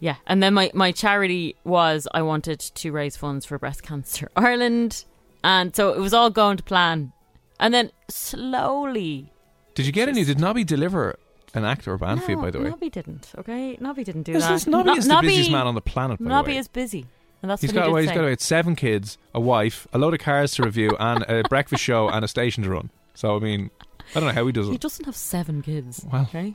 [0.00, 0.16] Yeah.
[0.26, 5.04] And then my, my charity was I wanted to raise funds for Breast Cancer Ireland.
[5.42, 7.12] And so it was all going to plan.
[7.60, 9.32] And then slowly.
[9.74, 10.24] Did you get any?
[10.24, 11.18] Did Nobby deliver
[11.54, 12.68] an act or a band for you, No, by the way?
[12.70, 13.76] Nobby didn't, okay?
[13.80, 14.54] Nobby didn't do This that.
[14.54, 16.68] is- Nobby No- is the Nobby- busiest man on the planet, by the Nobby is
[16.68, 17.06] busy.
[17.42, 19.98] And that's He's got, he well, did he's got about seven kids, a wife, a
[19.98, 22.90] load of cars to review, and a breakfast show and a station to run.
[23.14, 23.70] So, I mean,
[24.14, 24.72] I don't know how he does it.
[24.72, 26.04] He doesn't have seven kids.
[26.10, 26.54] Well, okay.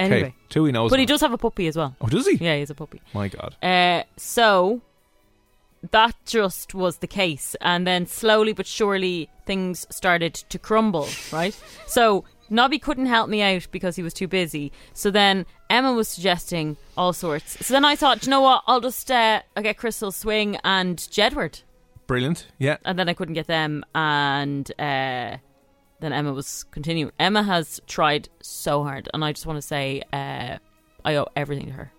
[0.00, 0.90] Anyway, two he knows.
[0.90, 1.94] but he does have a puppy as well.
[2.00, 2.36] Oh, does he?
[2.36, 3.00] Yeah, he's a puppy.
[3.14, 3.56] My God.
[3.62, 4.80] Uh, so
[5.90, 11.08] that just was the case, and then slowly but surely things started to crumble.
[11.32, 11.58] Right.
[11.86, 14.72] So Nobby couldn't help me out because he was too busy.
[14.92, 17.64] So then Emma was suggesting all sorts.
[17.66, 18.62] So then I thought, "Do you know what?
[18.66, 21.62] I'll just uh, I'll get Crystal Swing and Jedward,
[22.06, 22.46] Brilliant.
[22.58, 22.76] Yeah.
[22.84, 25.36] and then I couldn't get them, and uh,
[26.00, 27.12] then Emma was continuing.
[27.18, 30.58] Emma has tried so hard, and I just want to say uh,
[31.04, 31.92] I owe everything to her.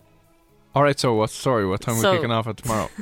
[0.74, 1.30] All right, so what?
[1.30, 2.90] Sorry, what time are we kicking off at tomorrow?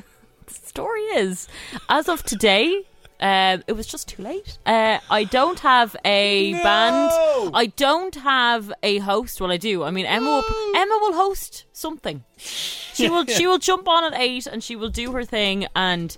[0.70, 1.48] story is,
[1.90, 2.84] as of today,
[3.20, 4.58] uh, it was just too late.
[4.66, 7.12] Uh, I don't have a band.
[7.54, 9.42] I don't have a host.
[9.42, 9.84] Well, I do.
[9.84, 12.24] I mean, Emma will, Emma will host something.
[12.38, 13.26] She will.
[13.26, 15.68] She will jump on at eight and she will do her thing.
[15.76, 16.16] And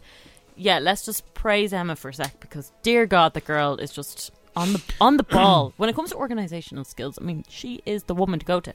[0.55, 4.31] yeah, let's just praise Emma for a sec because, dear God, the girl is just
[4.55, 7.17] on the on the ball when it comes to organizational skills.
[7.19, 8.73] I mean, she is the woman to go to.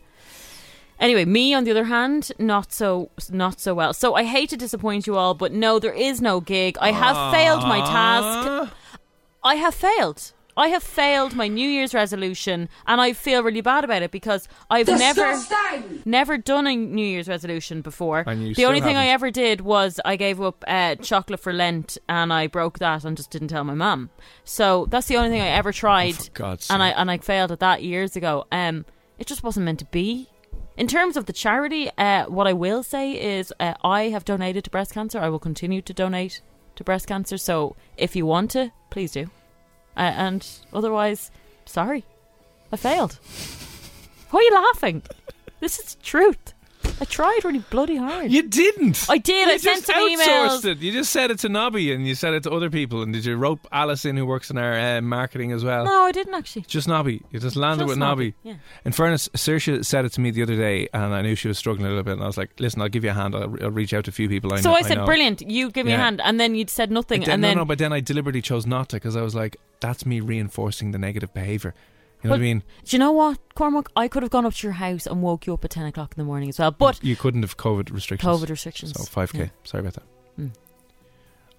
[0.99, 3.93] Anyway, me on the other hand, not so not so well.
[3.93, 6.79] So I hate to disappoint you all, but no, there is no gig.
[6.81, 8.49] I have failed my task.
[8.49, 8.75] Ah.
[9.45, 10.33] I have failed.
[10.57, 14.49] I have failed my New Year's resolution, and I feel really bad about it because
[14.71, 15.39] I've never
[16.05, 18.25] never done a New Year's resolution before.
[18.27, 19.15] And you the only thing I haven't.
[19.15, 23.17] ever did was I gave up uh, chocolate for Lent, and I broke that and
[23.17, 24.11] just didn't tell my mum.
[24.45, 27.19] So that's the only thing I ever tried, Oh, for God's and I and I
[27.19, 28.47] failed at that years ago.
[28.51, 28.85] Um,
[29.19, 30.29] it just wasn't meant to be.
[30.77, 34.65] In terms of the charity, uh, what I will say is uh, I have donated
[34.65, 35.19] to breast cancer.
[35.19, 36.43] I will continue to donate
[36.77, 37.39] to breast cancer.
[37.39, 39.31] So if you want to, please do.
[39.97, 41.31] Uh, and otherwise,
[41.65, 42.05] sorry,
[42.73, 43.19] I failed.
[44.31, 45.03] Why are you laughing?
[45.61, 46.53] This is the truth.
[46.99, 48.31] I tried really bloody hard.
[48.31, 49.05] You didn't.
[49.11, 49.49] I did.
[49.49, 50.65] You I sent some emails.
[50.65, 50.79] it.
[50.79, 53.03] You just said it to Nobby and you said it to other people.
[53.03, 55.85] And did you rope Alice in, who works in our uh, marketing as well?
[55.85, 56.63] No, I didn't actually.
[56.63, 57.23] Just Nobby.
[57.31, 58.51] You just landed Just with Nobby, Nobby.
[58.51, 58.55] yeah.
[58.87, 61.59] In fairness, Saoirse said it to me the other day, and I knew she was
[61.59, 62.15] struggling a little bit.
[62.15, 63.35] And I was like, "Listen, I'll give you a hand.
[63.35, 65.05] I'll, I'll reach out to a few people I So know." I said, know.
[65.05, 67.63] "Brilliant, you give me a hand," and then you said nothing, then, and then no,
[67.63, 70.93] no, but then I deliberately chose not to because I was like, "That's me reinforcing
[70.93, 71.75] the negative behaviour.
[72.23, 72.63] You know what I mean?
[72.85, 73.89] Do you know what, Cormac?
[73.95, 76.15] I could have gone up to your house and woke you up at ten o'clock
[76.17, 76.71] in the morning as well.
[76.71, 78.41] But you couldn't have COVID restrictions.
[78.43, 78.93] COVID restrictions.
[78.95, 79.39] So five k.
[79.39, 79.49] Yeah.
[79.65, 80.05] Sorry about that.
[80.41, 80.51] Mm.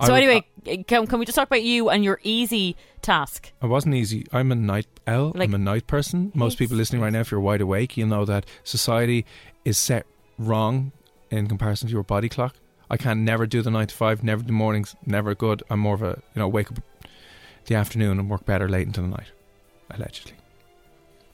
[0.01, 3.51] So w- anyway, can, can we just talk about you and your easy task?
[3.63, 4.25] It wasn't easy.
[4.31, 5.31] I'm a night owl.
[5.33, 6.31] Like- I'm a night person.
[6.35, 9.25] Most people listening right now, if you're wide awake, you'll know that society
[9.65, 10.05] is set
[10.37, 10.91] wrong
[11.31, 12.55] in comparison to your body clock.
[12.89, 15.63] I can never do the nine to five, never do mornings, never good.
[15.69, 16.79] I'm more of a you know wake up
[17.67, 19.27] the afternoon and work better late into the night,
[19.89, 20.33] allegedly.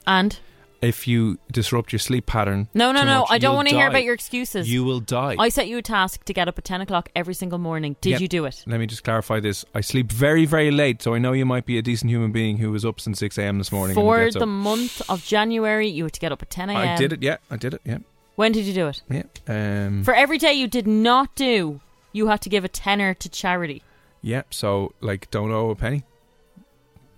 [0.06, 0.38] And
[0.82, 3.88] If you disrupt your sleep pattern, no, no, no, much, I don't want to hear
[3.88, 4.70] about your excuses.
[4.70, 5.34] You will die.
[5.38, 7.96] I set you a task to get up at ten o'clock every single morning.
[8.02, 8.20] Did Yep.
[8.20, 8.62] you do it?
[8.66, 9.64] Let me just clarify this.
[9.74, 12.58] I sleep very, very late, so I know you might be a decent human being
[12.58, 13.56] who was up since 6 a.m.
[13.56, 13.96] this morning.
[13.96, 16.76] and For gets the month of January, you had to get up at ten a.m.
[16.76, 17.38] I did it, yeah.
[17.50, 17.98] I did it, yeah.
[18.36, 19.00] When did you do it?
[19.08, 19.22] Yeah.
[19.48, 21.80] Um, For every day you did not do,
[22.12, 23.82] you had to give a tenner to charity.
[24.20, 26.02] yeah, so, like, don't owe a penny.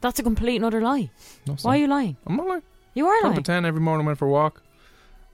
[0.07, 1.11] That's a complete and utter lie.
[1.49, 2.17] No, Why are you lying?
[2.29, 2.63] I'm not lying.
[2.95, 3.39] You are up lying.
[3.39, 4.63] at 10 every morning, went for a walk.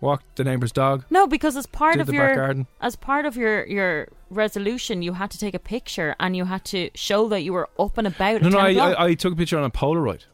[0.01, 1.05] Walked the neighbour's dog.
[1.11, 2.67] No, because as part did of the your back garden.
[2.81, 6.65] as part of your your resolution, you had to take a picture and you had
[6.65, 8.41] to show that you were up and about.
[8.41, 8.97] No, at no, 10 I, o'clock.
[8.99, 10.25] I, I took a picture on a Polaroid.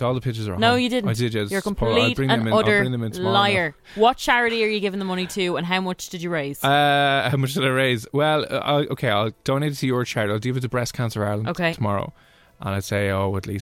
[0.00, 0.56] All the pictures are.
[0.56, 0.80] No, home.
[0.80, 1.10] you didn't.
[1.10, 1.34] I did.
[1.34, 1.50] Yes.
[1.50, 3.34] You're a I'll complete bring them and in, I'll utter bring them in tomorrow.
[3.34, 3.74] liar.
[3.94, 6.64] What charity are you giving the money to, and how much did you raise?
[6.64, 8.06] Uh, how much did I raise?
[8.10, 10.32] Well, uh, okay, I'll donate it to your charity.
[10.32, 11.74] I'll give it to Breast Cancer Ireland Okay.
[11.74, 12.14] tomorrow,
[12.60, 13.61] and I'd say, oh, at least.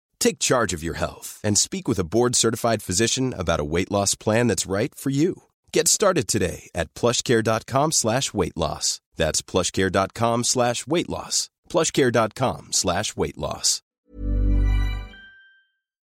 [0.21, 4.15] Take charge of your health and speak with a board-certified physician about a weight loss
[4.15, 5.43] plan that's right for you.
[5.73, 9.01] Get started today at plushcare.com slash weight loss.
[9.17, 11.49] That's plushcare.com slash weight loss.
[11.69, 13.81] plushcare.com slash weight loss.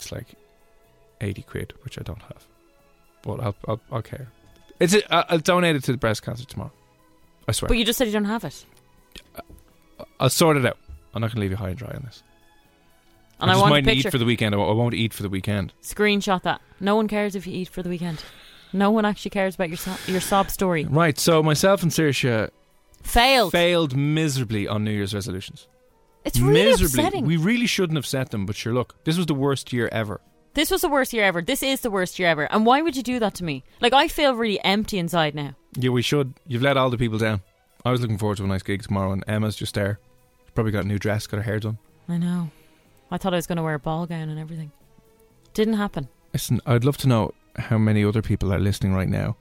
[0.00, 0.34] It's like
[1.20, 2.46] eighty quid, which I don't have,
[3.22, 4.28] but I'll I'll, I'll care.
[4.80, 6.72] It's a, I'll I'll donate it to the breast cancer tomorrow.
[7.48, 7.68] I swear.
[7.68, 8.66] but you just said you don't have it,
[10.20, 10.76] I'll sort it out.
[11.14, 12.22] I'm not going to leave you high and dry on this.
[13.40, 14.08] And I I, want a picture.
[14.08, 14.54] eat for the weekend.
[14.54, 15.72] I won't- I won't eat for the weekend.
[15.82, 16.60] Screenshot that.
[16.80, 18.22] No one cares if you eat for the weekend.
[18.72, 20.84] No one actually cares about your so- your sob story.
[20.84, 21.18] Right.
[21.18, 22.50] So myself and Saoirse
[23.02, 23.52] Failed.
[23.52, 25.68] failed miserably on New Year's resolutions.
[26.24, 27.00] It's really miserably.
[27.04, 27.26] upsetting.
[27.26, 30.20] We really shouldn't have set them, but sure, look, this was the worst year ever.
[30.54, 31.42] This was the worst year ever.
[31.42, 32.44] This is the worst year ever.
[32.50, 33.62] And why would you do that to me?
[33.80, 35.54] Like I feel really empty inside now.
[35.76, 36.34] Yeah, we should.
[36.46, 37.42] You've let all the people down.
[37.84, 39.98] I was looking forward to a nice gig tomorrow, and Emma's just there.
[40.54, 41.76] Probably got a new dress, got her hair done.
[42.08, 42.50] I know.
[43.14, 44.72] I thought I was going to wear a ball gown and everything.
[45.53, 46.09] Didn't happen.
[46.33, 49.37] Listen, I'd love to know how many other people are listening right now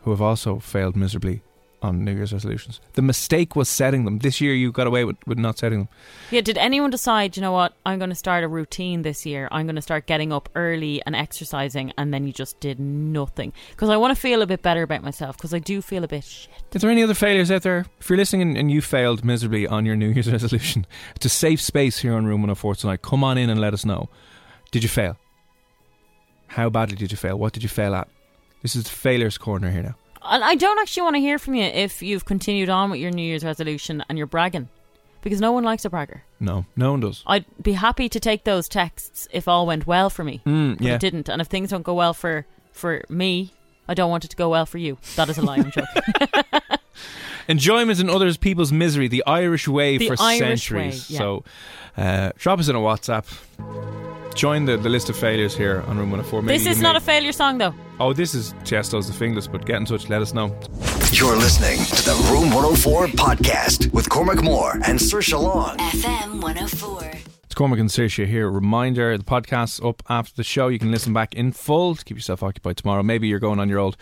[0.00, 1.42] who have also failed miserably
[1.84, 2.80] on New Year's resolutions.
[2.94, 4.18] The mistake was setting them.
[4.18, 5.88] This year, you got away with, with not setting them.
[6.30, 9.48] Yeah, did anyone decide, you know what, I'm going to start a routine this year.
[9.52, 13.52] I'm going to start getting up early and exercising, and then you just did nothing.
[13.70, 16.08] Because I want to feel a bit better about myself, because I do feel a
[16.08, 16.50] bit shit.
[16.72, 17.86] Is there any other failures out there?
[18.00, 21.30] If you're listening and, and you failed miserably on your New Year's resolution, it's a
[21.30, 23.02] safe space here on Room 104 tonight.
[23.02, 24.08] Come on in and let us know.
[24.70, 25.16] Did you fail?
[26.48, 27.38] How badly did you fail?
[27.38, 28.08] What did you fail at?
[28.62, 29.94] This is the failures corner here now.
[30.24, 33.10] And I don't actually want to hear from you if you've continued on with your
[33.10, 34.68] New Year's resolution and you're bragging.
[35.22, 36.22] Because no one likes a bragger.
[36.38, 37.22] No, no one does.
[37.26, 40.42] I'd be happy to take those texts if all went well for me.
[40.44, 40.94] Mm, but yeah.
[40.96, 41.30] it didn't.
[41.30, 43.54] And if things don't go well for, for me,
[43.88, 44.98] I don't want it to go well for you.
[45.16, 46.58] That is a lie, I'm joking.
[47.48, 51.10] Enjoyment in others people's misery, the Irish way The for Irish centuries.
[51.10, 51.18] way, yeah.
[51.18, 51.44] So,
[51.96, 53.24] uh, drop us in a WhatsApp.
[54.34, 56.42] Join the, the list of failures here on Room 104.
[56.42, 57.74] Maybe this is not may- a failure song, though.
[58.00, 60.48] Oh, this is Chesto's the Fingless, but get in touch, let us know.
[61.12, 65.76] You're listening to the Room 104 podcast with Cormac Moore and Saoirse Long.
[65.78, 67.12] FM 104.
[67.44, 68.50] It's Cormac and Saoirse here.
[68.50, 70.66] Reminder, the podcast's up after the show.
[70.66, 73.04] You can listen back in full to keep yourself occupied tomorrow.
[73.04, 73.96] Maybe you're going on your old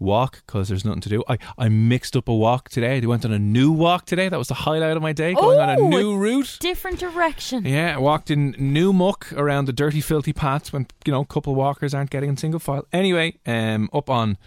[0.00, 1.22] walk because there's nothing to do.
[1.28, 3.00] I, I mixed up a walk today.
[3.00, 4.28] I went on a new walk today.
[4.28, 6.56] That was the highlight of my day, going on a new route.
[6.60, 7.64] Different direction.
[7.64, 11.26] Yeah, I walked in new muck around the dirty, filthy paths when you know a
[11.26, 12.86] couple walkers aren't getting in single file.
[12.92, 14.38] Anyway, um, up on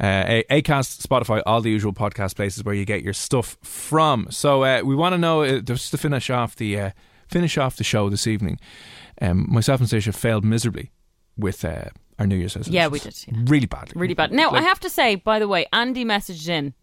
[0.00, 4.28] uh, A- Acast, Spotify, all the usual podcast places where you get your stuff from.
[4.30, 6.90] So uh, we want to know uh, just to finish off the uh,
[7.28, 8.58] finish off the show this evening.
[9.20, 10.92] Um, myself and Saoirse failed miserably
[11.36, 11.86] with uh,
[12.18, 12.74] our New Year's resolutions.
[12.74, 13.34] Yeah, we did, yeah.
[13.46, 13.92] Really badly.
[14.00, 14.32] Really bad.
[14.32, 16.74] Now, Like- I have to say, by the way, Andy messaged in.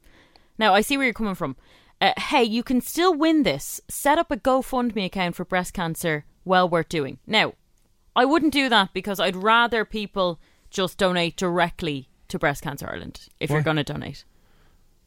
[0.58, 1.56] Now, I see where you're coming from.
[2.02, 3.82] Uh, hey, you can still win this.
[3.90, 6.26] Set up a GoFundMe account for breast cancer.
[6.44, 7.18] Well worth doing.
[7.26, 7.54] Now,
[8.16, 13.28] I wouldn't do that because I'd rather people just donate directly to Breast Cancer Ireland
[13.40, 13.56] if Why?
[13.58, 14.26] you're going to donate.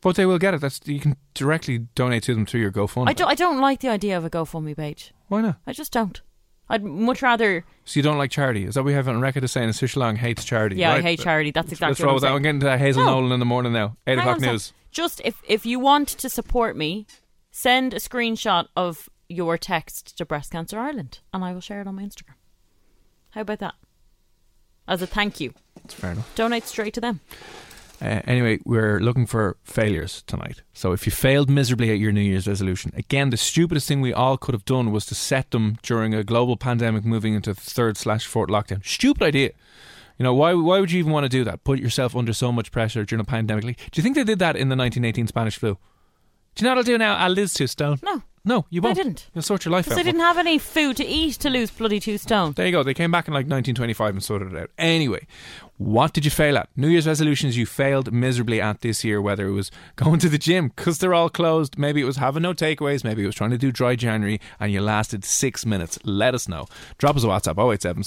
[0.00, 0.60] But they will get it.
[0.60, 3.08] That's you can directly donate to them through your GoFundMe.
[3.08, 3.28] I don't.
[3.28, 5.12] I don't like the idea of a GoFundMe page.
[5.28, 5.56] Why not?
[5.66, 6.20] I just don't.
[6.70, 7.64] I'd much rather.
[7.84, 8.64] So you don't like charity?
[8.64, 9.70] Is that what we have on record as saying?
[9.70, 10.76] Saoirse Long hates charity.
[10.76, 11.50] Yeah, I hate charity.
[11.50, 12.32] That's exactly Let's what roll with that.
[12.32, 13.14] I'm getting to that Hazel No.
[13.14, 13.96] Nolan in the morning now.
[14.06, 14.50] Eight Hang o'clock on a sec.
[14.52, 14.72] news.
[14.90, 17.06] Just if if you want to support me,
[17.50, 21.86] send a screenshot of your text to Breast Cancer Ireland, and I will share it
[21.86, 22.34] on my Instagram.
[23.30, 23.74] How about that?
[24.86, 26.34] As a thank you, That's fair enough.
[26.34, 27.20] donate straight to them.
[28.00, 30.62] Uh, anyway, we're looking for failures tonight.
[30.72, 34.12] So if you failed miserably at your New Year's resolution, again, the stupidest thing we
[34.12, 37.96] all could have done was to set them during a global pandemic moving into third
[37.96, 38.84] slash fourth lockdown.
[38.86, 39.50] Stupid idea.
[40.18, 41.64] You know, why, why would you even want to do that?
[41.64, 43.64] Put yourself under so much pressure during a pandemic.
[43.64, 45.78] Do you think they did that in the 1918 Spanish flu?
[46.54, 47.16] Do you know what I'll do now?
[47.16, 47.98] I'll lose two stone.
[48.02, 48.22] No.
[48.44, 48.98] No, you won't.
[48.98, 49.28] I didn't.
[49.34, 50.00] You'll sort your life Because out.
[50.00, 52.52] I didn't have any food to eat to lose bloody two stone.
[52.52, 52.82] There you go.
[52.82, 54.70] They came back in like 1925 and sorted it out.
[54.78, 55.26] Anyway,
[55.78, 56.68] what did you fail at?
[56.76, 60.38] New Year's resolutions you failed miserably at this year, whether it was going to the
[60.38, 63.50] gym because they're all closed, maybe it was having no takeaways, maybe it was trying
[63.50, 65.98] to do dry January and you lasted six minutes.
[66.04, 66.66] Let us know.
[66.98, 68.02] Drop us a WhatsApp 087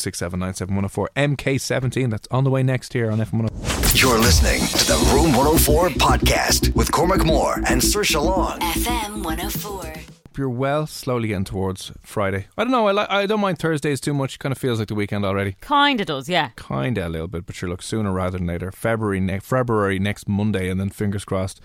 [1.16, 2.12] MK17.
[2.12, 4.02] That's on the way next here on F1.
[4.02, 8.60] You're listening to the Room 104 podcast with Cormac Moore and Saoirse Long.
[8.60, 9.94] FM 104.
[10.38, 12.48] You're well, slowly getting towards Friday.
[12.58, 12.88] I don't know.
[12.88, 14.40] I, li- I don't mind Thursdays too much.
[14.40, 15.58] Kind of feels like the weekend already.
[15.62, 16.52] Kinda does, yeah.
[16.56, 18.72] Kinda a little bit, but sure, look sooner rather than later.
[18.72, 21.60] February, ne- February next Monday, and then fingers crossed.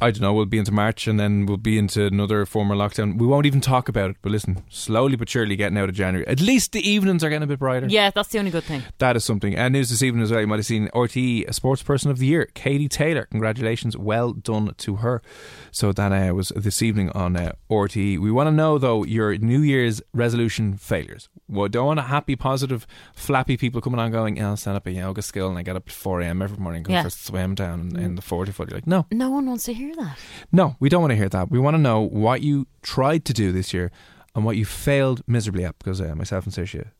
[0.00, 0.32] I don't know.
[0.32, 3.18] We'll be into March, and then we'll be into another former lockdown.
[3.18, 4.16] We won't even talk about it.
[4.22, 6.26] But listen, slowly but surely getting out of January.
[6.26, 7.86] At least the evenings are getting a bit brighter.
[7.88, 8.82] Yeah, that's the only good thing.
[8.98, 9.54] That is something.
[9.54, 10.40] And news this evening as well.
[10.40, 13.26] You might have seen RTE a Sports Person of the Year, Katie Taylor.
[13.30, 15.22] Congratulations, well done to her.
[15.70, 18.18] So that uh, was this evening on uh, RTE.
[18.18, 21.28] We want to know though your New Year's resolution failures.
[21.48, 24.92] We don't want a happy, positive, flappy people coming on going, "I'll stand up a
[24.92, 26.42] yoga skill and I get up at four a.m.
[26.42, 27.02] every morning, and go Yeah.
[27.02, 29.64] for a swim down in, in the forty foot." You're like, no, No one wants
[29.64, 30.18] to hear that.
[30.52, 31.50] no, we don't want to hear that.
[31.50, 33.90] We want to know what you tried to do this year
[34.34, 36.90] and what you failed miserably at because uh, myself and Saoirse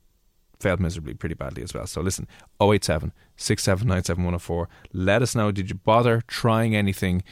[0.58, 1.86] failed miserably pretty badly as well.
[1.86, 2.26] So listen,
[2.60, 4.66] 087 6797104.
[4.92, 7.22] Let us know did you bother trying anything,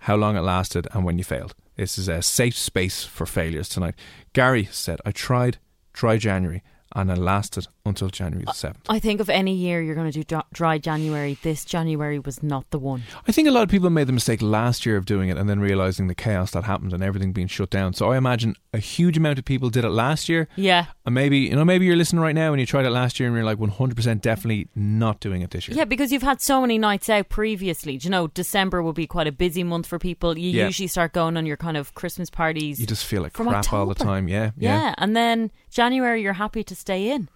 [0.00, 1.54] how long it lasted, and when you failed.
[1.76, 3.94] This is a safe space for failures tonight.
[4.32, 5.58] Gary said, I tried
[5.92, 6.62] dry January
[6.94, 8.76] and I lasted until January the uh, 7th.
[8.88, 12.70] I think of any year you're going to do dry January, this January was not
[12.70, 13.02] the one.
[13.26, 15.48] I think a lot of people made the mistake last year of doing it and
[15.48, 17.94] then realizing the chaos that happened and everything being shut down.
[17.94, 20.48] So I imagine a huge amount of people did it last year.
[20.56, 20.86] Yeah.
[21.06, 23.28] And maybe, you know, maybe you're listening right now and you tried it last year
[23.28, 25.76] and you're like 100% definitely not doing it this year.
[25.76, 27.96] Yeah, because you've had so many nights out previously.
[27.96, 30.36] Do you know, December will be quite a busy month for people.
[30.36, 30.66] You Yeah.
[30.66, 32.78] usually start going on your kind of Christmas parties.
[32.80, 34.28] You just feel like crap all the time.
[34.28, 34.50] Yeah.
[34.56, 34.68] yeah.
[34.82, 34.94] Yeah.
[34.98, 37.28] and then January you're happy to stay in.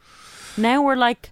[0.56, 1.30] Now we're like,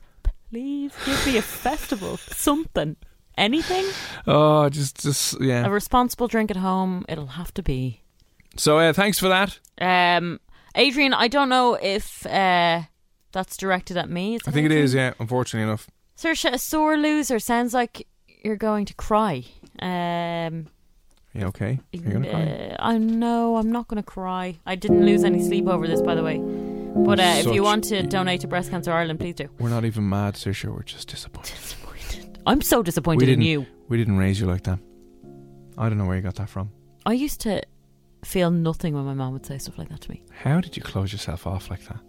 [0.51, 2.97] please give me a festival, something,
[3.37, 3.85] anything.
[4.27, 5.66] Oh, just, just, yeah.
[5.66, 7.05] A responsible drink at home.
[7.09, 8.01] It'll have to be.
[8.57, 9.59] So uh, thanks for that.
[9.81, 10.41] Um,
[10.75, 12.83] Adrian, I don't know if uh,
[13.33, 14.39] that's directed at me.
[14.47, 14.85] I think it Adrian?
[14.85, 15.89] is, yeah, unfortunately enough.
[16.16, 18.07] Saoirse, a sore loser sounds like
[18.45, 19.45] you're going to cry.
[19.81, 20.66] Um,
[21.35, 21.79] Yeah, okay.
[21.93, 22.43] You're going to cry.
[22.43, 24.59] uh, I know I'm not going to cry.
[24.66, 26.41] I didn't lose any sleep over this, by the way.
[27.05, 29.48] But uh, if you Such- want to donate to Breast Cancer Ireland, please do.
[29.59, 30.72] We're not even mad, Saoirse.
[30.72, 31.57] We're just disappointed.
[32.46, 33.66] I'm so disappointed didn't, in you.
[33.88, 34.78] We didn't raise you like that.
[35.76, 36.70] I don't know where you got that from.
[37.07, 37.62] I used to
[38.24, 40.24] feel nothing when my mom would say stuff like that to me.
[40.30, 42.01] How did you close yourself off like that?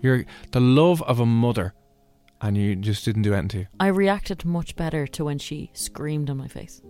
[0.00, 1.74] You're the love of a mother,
[2.40, 3.66] and you just didn't do anything to you.
[3.80, 6.82] I reacted much better to when she screamed in my face.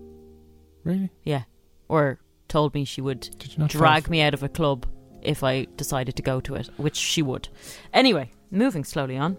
[0.84, 1.10] Really?
[1.24, 1.44] Yeah.
[1.88, 2.18] Or
[2.48, 4.86] told me she would Did you not drag me out of a club
[5.22, 7.48] if I decided to go to it, which she would.
[7.92, 9.36] Anyway, moving slowly on.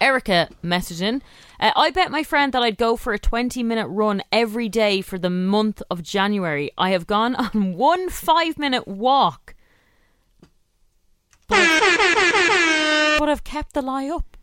[0.00, 1.22] Erica messaging.
[1.58, 5.00] Uh, I bet my friend that I'd go for a 20 minute run every day
[5.00, 6.70] for the month of January.
[6.78, 9.54] I have gone on one five minute walk.
[11.48, 11.56] But,
[13.18, 14.36] but I've kept the lie up.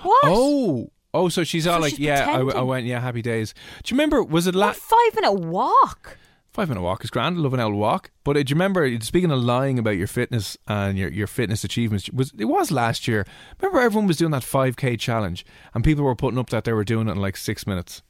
[0.00, 0.20] What?
[0.24, 2.66] Oh, oh, so she's all So like, she's yeah, I, pretending.
[2.66, 3.52] went, yeah, happy days.
[3.82, 4.22] Do you remember?
[4.22, 6.16] Was it last five minute walk?
[6.52, 7.38] Five minute walk is grand?
[7.38, 8.10] Love an old walk.
[8.24, 9.00] But uh, do you remember?
[9.00, 13.08] Speaking of lying about your fitness and your your fitness achievements, was it was last
[13.08, 13.26] year?
[13.60, 15.44] Remember, everyone was doing that five k challenge,
[15.74, 18.02] and people were putting up that they were doing it in like six minutes.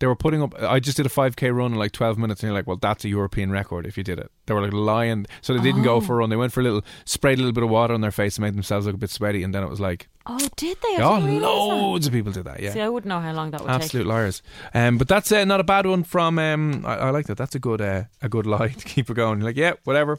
[0.00, 0.54] They were putting up.
[0.62, 3.04] I just did a 5k run in like 12 minutes, and you're like, well, that's
[3.04, 4.30] a European record if you did it.
[4.46, 5.84] They were like lying, so they didn't Oh.
[5.84, 6.30] go for a run.
[6.30, 8.44] They went for a little, sprayed a little bit of water on their face and
[8.44, 11.02] made themselves look a bit sweaty, and then it was like, Oh, did they?
[11.02, 11.46] I oh, didn't that.
[11.48, 12.60] loads of people did that.
[12.60, 14.08] Yeah, See, I wouldn't know how long that would absolute take.
[14.08, 14.42] liars.
[14.74, 16.38] Um, but that's uh, not a bad one from.
[16.38, 17.36] Um, I, I like that.
[17.38, 19.38] That's a good, uh, a good lie to keep it going.
[19.40, 20.18] You're like, yeah, whatever.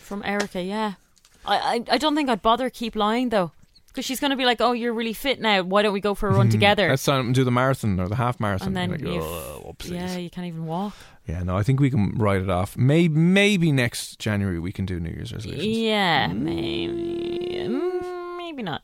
[0.00, 0.94] From Erica, yeah.
[1.44, 3.52] I, I, I don't think I'd bother keep lying though.
[3.92, 5.62] Because she's going to be like, oh, you're really fit now.
[5.62, 6.88] Why don't we go for a run together?
[6.88, 8.68] Let's um, do the marathon or the half marathon.
[8.68, 10.94] and then like, you, oh, yeah, you can't even walk.
[11.28, 12.74] Yeah, no, I think we can write it off.
[12.76, 15.66] Maybe, maybe next January we can do New Year's resolutions.
[15.76, 18.82] Yeah, maybe, mm, maybe not.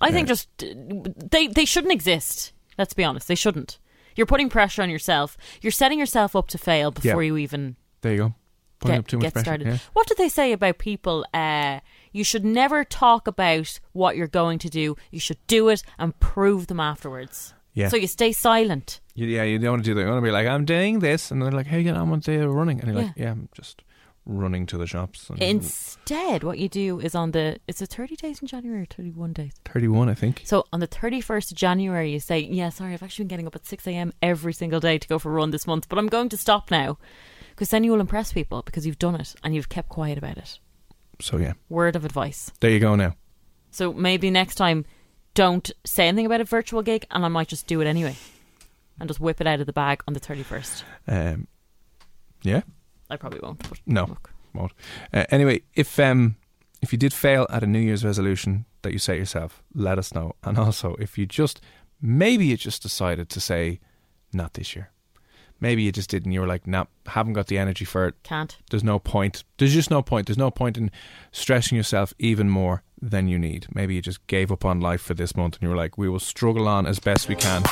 [0.00, 2.52] I think just they they shouldn't exist.
[2.78, 3.78] Let's be honest, they shouldn't.
[4.16, 5.36] You're putting pressure on yourself.
[5.60, 7.26] You're setting yourself up to fail before Yeah.
[7.28, 8.34] you even There you go.
[8.80, 9.44] Putting get, up too much get pressure.
[9.44, 9.66] started.
[9.66, 9.78] yeah.
[9.92, 11.24] What did they say about people?
[11.32, 11.80] Uh,
[12.12, 14.96] you should never talk about what you're going to do.
[15.10, 17.54] You should do it and prove them afterwards.
[17.74, 17.88] Yeah.
[17.88, 19.00] So you stay silent.
[19.14, 20.02] Yeah, you don't want to do that.
[20.02, 22.10] You want to be like, I'm doing this, and they're like, Hey, you get on
[22.10, 23.82] one day of running, and you're like, Yeah, I'm just
[24.24, 25.30] running to the shops.
[25.38, 29.32] Instead, what you do is on the it's it 30 days in January or 31
[29.32, 29.52] days?
[29.64, 30.42] 31, I think.
[30.44, 33.56] So on the 31st of January, you say, Yeah, sorry, I've actually been getting up
[33.56, 34.12] at 6 a.m.
[34.22, 36.70] every single day to go for a run this month, but I'm going to stop
[36.70, 36.98] now.
[37.50, 40.38] Because then you will impress people because you've done it and you've kept quiet about
[40.38, 40.58] it.
[41.20, 42.50] So yeah, Word of advice.
[42.60, 43.14] there you go now.
[43.70, 44.84] So maybe next time,
[45.34, 48.16] don't say anything about a virtual gig and I might just do it anyway
[49.00, 50.82] and just whip it out of the bag on the 31st.
[51.08, 51.46] Um,
[52.42, 52.62] yeah,
[53.08, 53.66] I probably won't.
[53.68, 54.30] But no, look.
[54.54, 54.72] won't.
[55.12, 56.36] Uh, anyway, if um,
[56.82, 60.12] if you did fail at a New Year's resolution that you set yourself, let us
[60.14, 60.34] know.
[60.42, 61.60] And also, if you just
[62.00, 63.80] maybe you just decided to say,
[64.32, 64.90] not this year.
[65.62, 66.32] Maybe you just didn't.
[66.32, 68.16] You were like, nah, haven't got the energy for it.
[68.24, 68.58] Can't.
[68.70, 69.44] There's no point.
[69.58, 70.26] There's just no point.
[70.26, 70.90] There's no point in
[71.30, 73.68] stressing yourself even more than you need.
[73.72, 76.08] Maybe you just gave up on life for this month and you were like, we
[76.08, 77.62] will struggle on as best we can.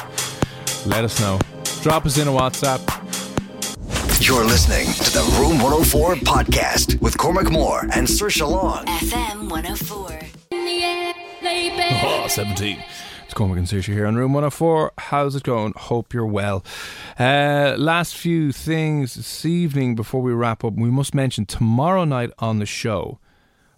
[0.86, 1.40] Let us know.
[1.82, 2.80] Drop us in a WhatsApp.
[4.24, 8.84] You're listening to the Room 104 podcast with Cormac Moore and Saoirse Long.
[8.84, 10.20] FM 104.
[12.04, 12.84] Oh, 17.
[13.30, 14.92] It's Cormac and Saoirse here on Room 104.
[14.98, 15.72] How's it going?
[15.76, 16.64] Hope you're well.
[17.16, 20.72] Uh, last few things this evening before we wrap up.
[20.72, 23.20] We must mention tomorrow night on the show,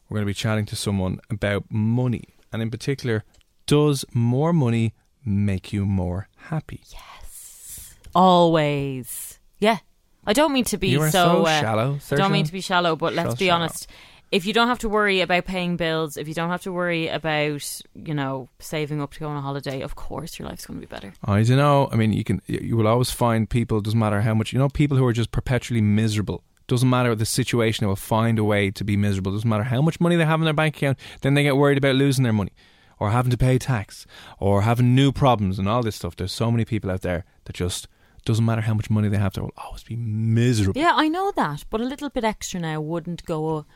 [0.08, 2.34] we're going to be chatting to someone about money.
[2.50, 3.24] And in particular,
[3.66, 6.80] does more money make you more happy?
[6.90, 7.94] Yes.
[8.14, 9.38] Always.
[9.58, 9.80] Yeah.
[10.26, 12.16] I don't mean to be You are so, so uh, shallow, Saoirse.
[12.16, 13.64] Don't mean to be shallow, but let's be shallow.
[13.64, 13.86] honest.
[14.32, 17.08] If you don't have to worry about paying bills, if you don't have to worry
[17.08, 20.80] about, you know, saving up to go on a holiday, of course your life's going
[20.80, 21.12] to be better.
[21.22, 21.90] I don't know.
[21.92, 23.82] I mean, you can you will always find people.
[23.82, 24.70] Doesn't matter how much you know.
[24.70, 26.42] People who are just perpetually miserable.
[26.66, 27.84] Doesn't matter the situation.
[27.84, 29.32] They will find a way to be miserable.
[29.32, 30.98] Doesn't matter how much money they have in their bank account.
[31.20, 32.52] Then they get worried about losing their money,
[32.98, 34.06] or having to pay tax,
[34.38, 36.16] or having new problems and all this stuff.
[36.16, 37.86] There's so many people out there that just
[38.24, 39.34] doesn't matter how much money they have.
[39.34, 40.80] They will always be miserable.
[40.80, 43.66] Yeah, I know that, but a little bit extra now wouldn't go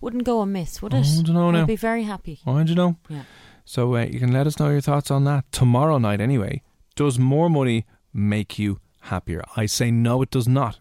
[0.00, 1.06] wouldn't go amiss, would it?
[1.06, 1.60] I dunno now.
[1.62, 2.40] I'd be very happy.
[2.46, 2.96] I don't know.
[3.08, 3.22] Yeah.
[3.64, 6.20] So uh, you can let us know your thoughts on that tomorrow night.
[6.20, 6.62] Anyway,
[6.94, 9.42] does more money make you happier?
[9.56, 10.78] I say no, it does not.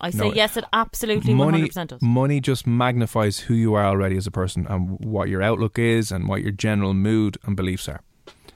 [0.00, 2.02] I say No, yes, it absolutely money, 100% does.
[2.02, 6.10] Money just magnifies who you are already as a person and what your outlook is
[6.10, 8.00] and what your general mood and beliefs are.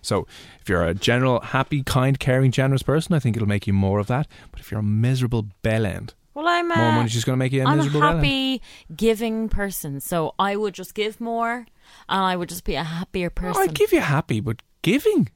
[0.02, 0.26] So,
[0.60, 3.98] if you're a general, happy, kind, caring, generous person, I think it'll make you more
[3.98, 4.26] of that.
[4.50, 7.52] But if you're a miserable bellend, Well, I'm a, more money's just going to make
[7.52, 8.14] you a I'm a miserable bellend.
[8.16, 8.62] happy
[8.94, 11.64] giving person, so I would just give more,
[12.10, 13.62] and I would just be a happier person.
[13.62, 15.30] I'd give you happy, but giving.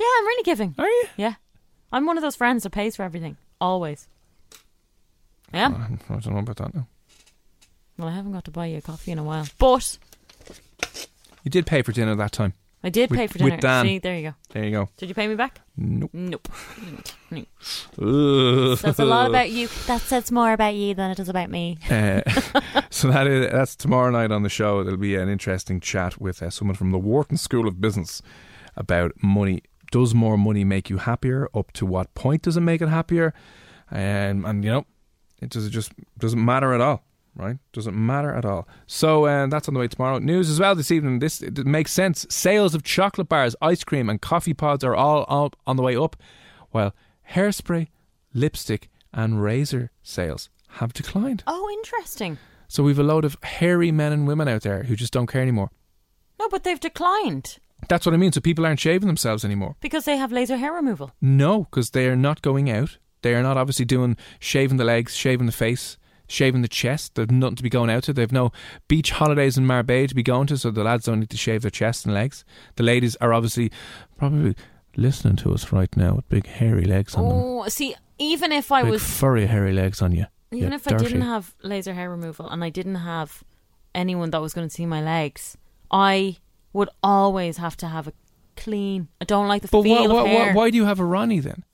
[0.00, 0.74] yeah, I'm really giving.
[0.78, 1.04] Are you?
[1.18, 1.34] Yeah,
[1.92, 4.08] I'm one of those friends that pays for everything always.
[5.52, 5.66] Yeah.
[6.08, 6.86] I don't know about that now.
[7.98, 9.98] Well, I haven't got to buy you a coffee in a while, but
[11.44, 12.54] You did pay for dinner that time.
[12.86, 13.60] I did With- pay for with dinner.
[13.60, 13.84] Dan.
[13.84, 14.34] See, there you go.
[14.52, 14.88] There you go.
[14.96, 15.60] Did you pay me back?
[15.76, 16.10] Nope.
[16.14, 16.48] Nope.
[18.78, 19.68] Says a lot about you.
[19.86, 21.78] That says more about you than it does about me.
[21.90, 22.20] Uh,
[22.90, 24.82] so that is that's tomorrow night on the show.
[24.84, 28.22] There'll be an interesting chat with uh, someone from the Wharton School of Business
[28.76, 29.62] about money.
[29.90, 31.48] Does more money make you happier?
[31.54, 33.34] Up to what point does it make it happier?
[33.90, 34.86] Um, and you know,
[35.40, 37.04] it does it just doesn't matter at all,
[37.36, 37.58] right?
[37.72, 38.66] Doesn't matter at all.
[38.86, 40.18] So um, that's on the way tomorrow.
[40.18, 41.18] News as well this evening.
[41.20, 42.26] This it makes sense.
[42.28, 45.96] Sales of chocolate bars, ice cream, and coffee pods are all, all on the way
[45.96, 46.16] up,
[46.70, 46.94] while
[47.32, 47.88] hairspray,
[48.34, 51.42] lipstick, and razor sales have declined.
[51.46, 52.38] Oh, interesting.
[52.68, 55.42] So we've a load of hairy men and women out there who just don't care
[55.42, 55.70] anymore.
[56.38, 57.58] No, but they've declined
[57.88, 58.32] That's what I mean.
[58.32, 59.76] So people aren't shaving themselves anymore.
[59.80, 61.12] because they have laser hair removal.
[61.20, 62.98] No, because they are not going out.
[63.22, 65.96] They are not obviously doing shaving the legs, shaving the face,
[66.28, 67.14] shaving the chest.
[67.14, 68.12] They've nothing to be going out to.
[68.12, 68.52] They've no
[68.88, 71.62] beach holidays in Marbella to be going to, so the lads don't need to shave
[71.62, 72.44] their chest and legs.
[72.76, 73.70] The ladies are obviously
[74.18, 74.54] probably
[74.96, 77.36] listening to us right now with big hairy legs on them.
[77.38, 80.26] Oh, see, even if I big was, furry hairy legs on you.
[80.52, 83.42] even if I didn't have laser hair removal and I didn't have
[83.94, 85.56] anyone that was going to see my legs,
[85.90, 86.38] I
[86.72, 88.12] would always have to have a
[88.56, 89.08] clean.
[89.20, 90.46] I don't like the But feel why, of why, hair.
[90.48, 91.64] why, why do you have a Ronnie then?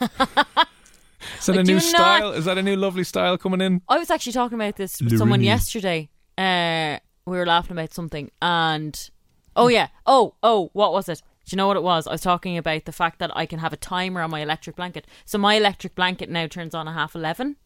[1.38, 2.32] Is that I a do new not- style?
[2.32, 3.82] Is that a new lovely style coming in?
[3.88, 6.08] I was actually talking about this with someone yesterday.
[6.38, 9.10] Uh, we were laughing about something, and
[9.56, 11.22] oh yeah, oh oh, what was it?
[11.46, 12.06] Do you know what it was?
[12.06, 14.76] I was talking about the fact that I can have a timer on my electric
[14.76, 15.06] blanket.
[15.24, 17.56] So my electric blanket now turns on at half eleven,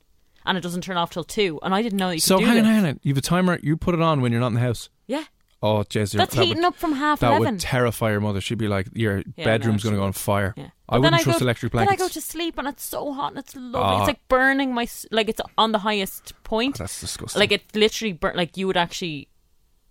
[0.44, 1.60] and it doesn't turn off till two.
[1.62, 3.00] And I didn't know that you So could do hang on, hang on.
[3.02, 3.58] You have a timer.
[3.62, 4.88] You put it on when you're not in the house.
[5.06, 5.24] Yeah,
[5.66, 6.12] Oh, jeez.
[6.12, 7.54] that's that heating would, up from half That eleven.
[7.54, 8.42] would terrify your mother.
[8.42, 10.68] She'd be like, "Your Yeah, bedroom's no, going to go on fire." Yeah.
[10.90, 12.02] I wouldn't I trust go, electric Then blankets.
[12.02, 13.80] I go to sleep and it's so hot and it's lovely.
[13.80, 13.98] Ah.
[14.00, 16.76] It's like burning my like it's on the highest point.
[16.76, 17.40] Oh, that's disgusting.
[17.40, 18.36] like it literally burnt.
[18.36, 19.28] Like you would actually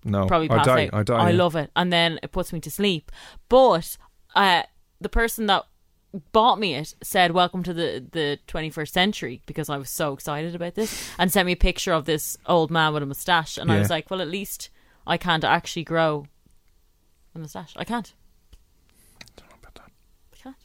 [0.04, 0.86] no, probably I die.
[0.86, 0.94] out.
[0.94, 1.30] I die.
[1.32, 1.36] yeah.
[1.36, 3.12] love it, and then it puts me to sleep.
[3.50, 3.98] But
[4.36, 4.64] uh,
[5.02, 5.64] the person that
[6.34, 10.54] bought me it said, "Welcome to the the 21st century," because I was so excited
[10.54, 13.72] about this, and sent me a picture of this old man with a mustache, and
[13.72, 14.70] I was like, "Well, at least
[15.06, 16.28] I can't actually grow
[17.36, 17.74] a mustache.
[17.76, 18.14] I can't.
[19.40, 20.56] I can't.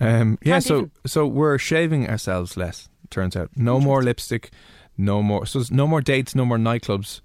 [0.00, 0.90] Um, yeah, Can't so even.
[1.06, 2.88] so we're shaving ourselves less.
[3.10, 4.50] Turns out, no more lipstick,
[4.96, 5.46] no more.
[5.46, 7.20] So no more dates, no more nightclubs,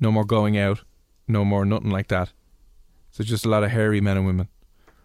[0.00, 0.84] no more going out,
[1.28, 2.32] no more nothing like that.
[3.10, 4.48] So just a lot of hairy men and women.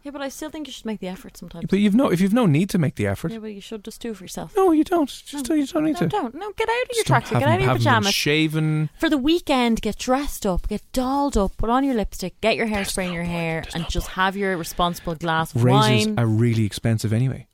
[0.04, 1.66] Yeah, but I still think you should make the effort sometimes.
[1.70, 3.84] But you've no, if you've no need to make the effort, yeah, but you should
[3.84, 4.56] just do it for yourself.
[4.56, 5.10] no, you don't.
[5.10, 6.08] Just No, you don't need no, to.
[6.08, 6.34] don't.
[6.36, 7.40] No, get out of your tracksuit.
[7.40, 8.14] Get out of your pajamas.
[8.14, 8.90] Shaven.
[8.98, 12.68] for the weekend, get dressed up, get dolled up, put on your lipstick, get your
[12.68, 16.18] hairspray in your hair, and just have your responsible glass of Razors wine.
[16.20, 17.48] are really expensive anyway.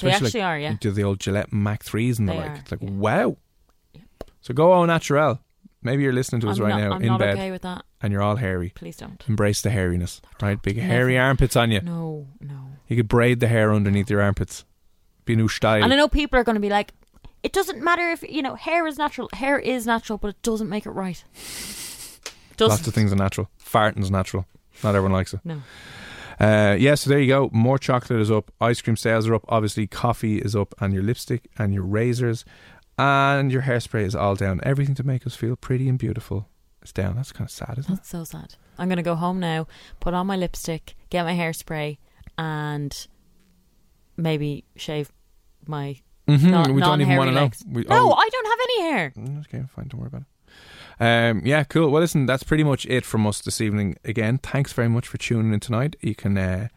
[0.00, 0.76] They Especially actually like, are, yeah.
[0.78, 2.50] Do the old Gillette Mach threes and the They like.
[2.50, 2.90] are, It's like yeah.
[2.90, 3.36] wow.
[4.42, 5.40] So go au naturel.
[5.82, 7.62] Maybe you're listening to us I'm right not, now I'm in not bed okay with
[7.62, 7.84] that.
[8.02, 8.70] and you're all hairy.
[8.74, 9.22] Please don't.
[9.28, 10.60] Embrace the hairiness, right?
[10.60, 10.88] Big Never.
[10.88, 11.80] hairy armpits on you.
[11.80, 12.70] No, no.
[12.88, 14.64] You could braid the hair underneath your armpits.
[15.24, 15.84] Be a new style.
[15.84, 16.92] And I know people are going to be like,
[17.42, 19.28] it doesn't matter if you know hair is natural.
[19.32, 21.22] Hair is natural, but it doesn't make it right.
[22.56, 22.70] Doesn't.
[22.76, 23.48] Lots of things are natural.
[23.58, 24.46] Farting's natural.
[24.82, 25.40] Not everyone likes it.
[25.44, 25.62] No.
[26.40, 27.50] Uh, yeah, so there you go.
[27.52, 28.50] More chocolate is up.
[28.60, 29.44] Ice cream sales are up.
[29.48, 32.44] Obviously, coffee is up, and your lipstick and your razors
[32.98, 34.60] and your hairspray is all down.
[34.62, 36.48] Everything to make us feel pretty and beautiful
[36.82, 37.16] is down.
[37.16, 37.96] That's kind of sad, isn't it?
[37.96, 38.54] That's so sad.
[38.78, 39.66] I'm going to go home now,
[40.00, 41.98] put on my lipstick, get my hairspray,
[42.36, 43.06] and
[44.16, 45.12] maybe shave
[45.66, 45.96] my
[46.28, 47.42] Mhm, non- we don't even wanna know.
[47.42, 47.64] legs.
[47.66, 48.12] We- no, oh.
[48.12, 49.12] I don't have any hair.
[49.16, 49.88] Mm, Okay, fine.
[49.88, 50.26] Don't worry about it.
[51.00, 51.90] Um, yeah, cool.
[51.90, 53.96] Well, listen, that's pretty much it from us this evening.
[54.04, 55.96] Again, thanks very much for tuning in tonight.
[56.02, 56.68] You can uh,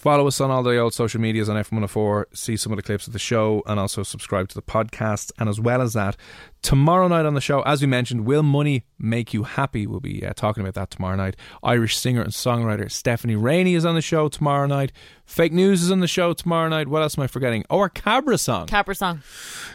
[0.00, 3.06] follow us on all the old social medias on F104, see some of the clips
[3.06, 5.30] of the show, and also subscribe to the podcast.
[5.38, 6.16] And as well as that,
[6.62, 9.86] tomorrow night on the show, as we mentioned, Will Money Make You Happy?
[9.86, 11.36] We'll be uh, talking about that tomorrow night.
[11.62, 14.92] Irish singer and songwriter Stephanie Rainey is on the show tomorrow night.
[15.24, 16.88] Fake News is on the show tomorrow night.
[16.88, 17.64] What else am I forgetting?
[17.70, 18.66] Oh, our Cabra song.
[18.66, 19.22] Cabra song.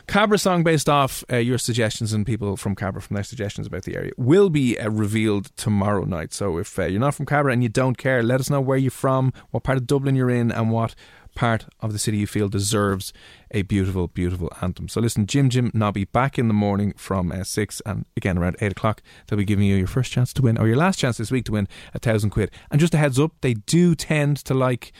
[0.08, 3.84] Cabra song based off uh, your suggestions and people from Cabra from their suggestions about
[3.84, 6.34] the area will be uh, revealed tomorrow night.
[6.34, 8.78] So if uh, you're not from Cabra and you don't care, let us know where
[8.78, 10.94] you're from, what part of Dublin you're in, and what
[11.36, 13.14] part of the city you feel deserves
[13.52, 14.88] a beautiful, beautiful anthem.
[14.88, 18.56] So listen, Jim Jim Nobby back in the morning from uh, 6 and again around
[18.62, 19.02] 8 o'clock.
[19.28, 21.46] They'll be giving you your first chance to win or your last chance this week
[21.46, 22.50] to win a thousand quid.
[22.72, 24.92] And just a heads up, they do tend to like.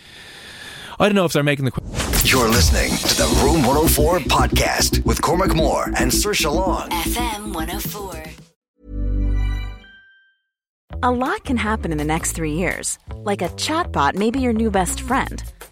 [1.00, 1.72] I don't know if they're making the.
[1.72, 1.82] Qu-
[2.24, 6.90] You're listening to the Room 104 podcast with Cormac Moore and Saoirse Long.
[6.90, 8.24] FM 104.
[11.04, 12.98] A lot can happen in the next three years.
[13.14, 15.44] Like a chatbot may be your new best friend.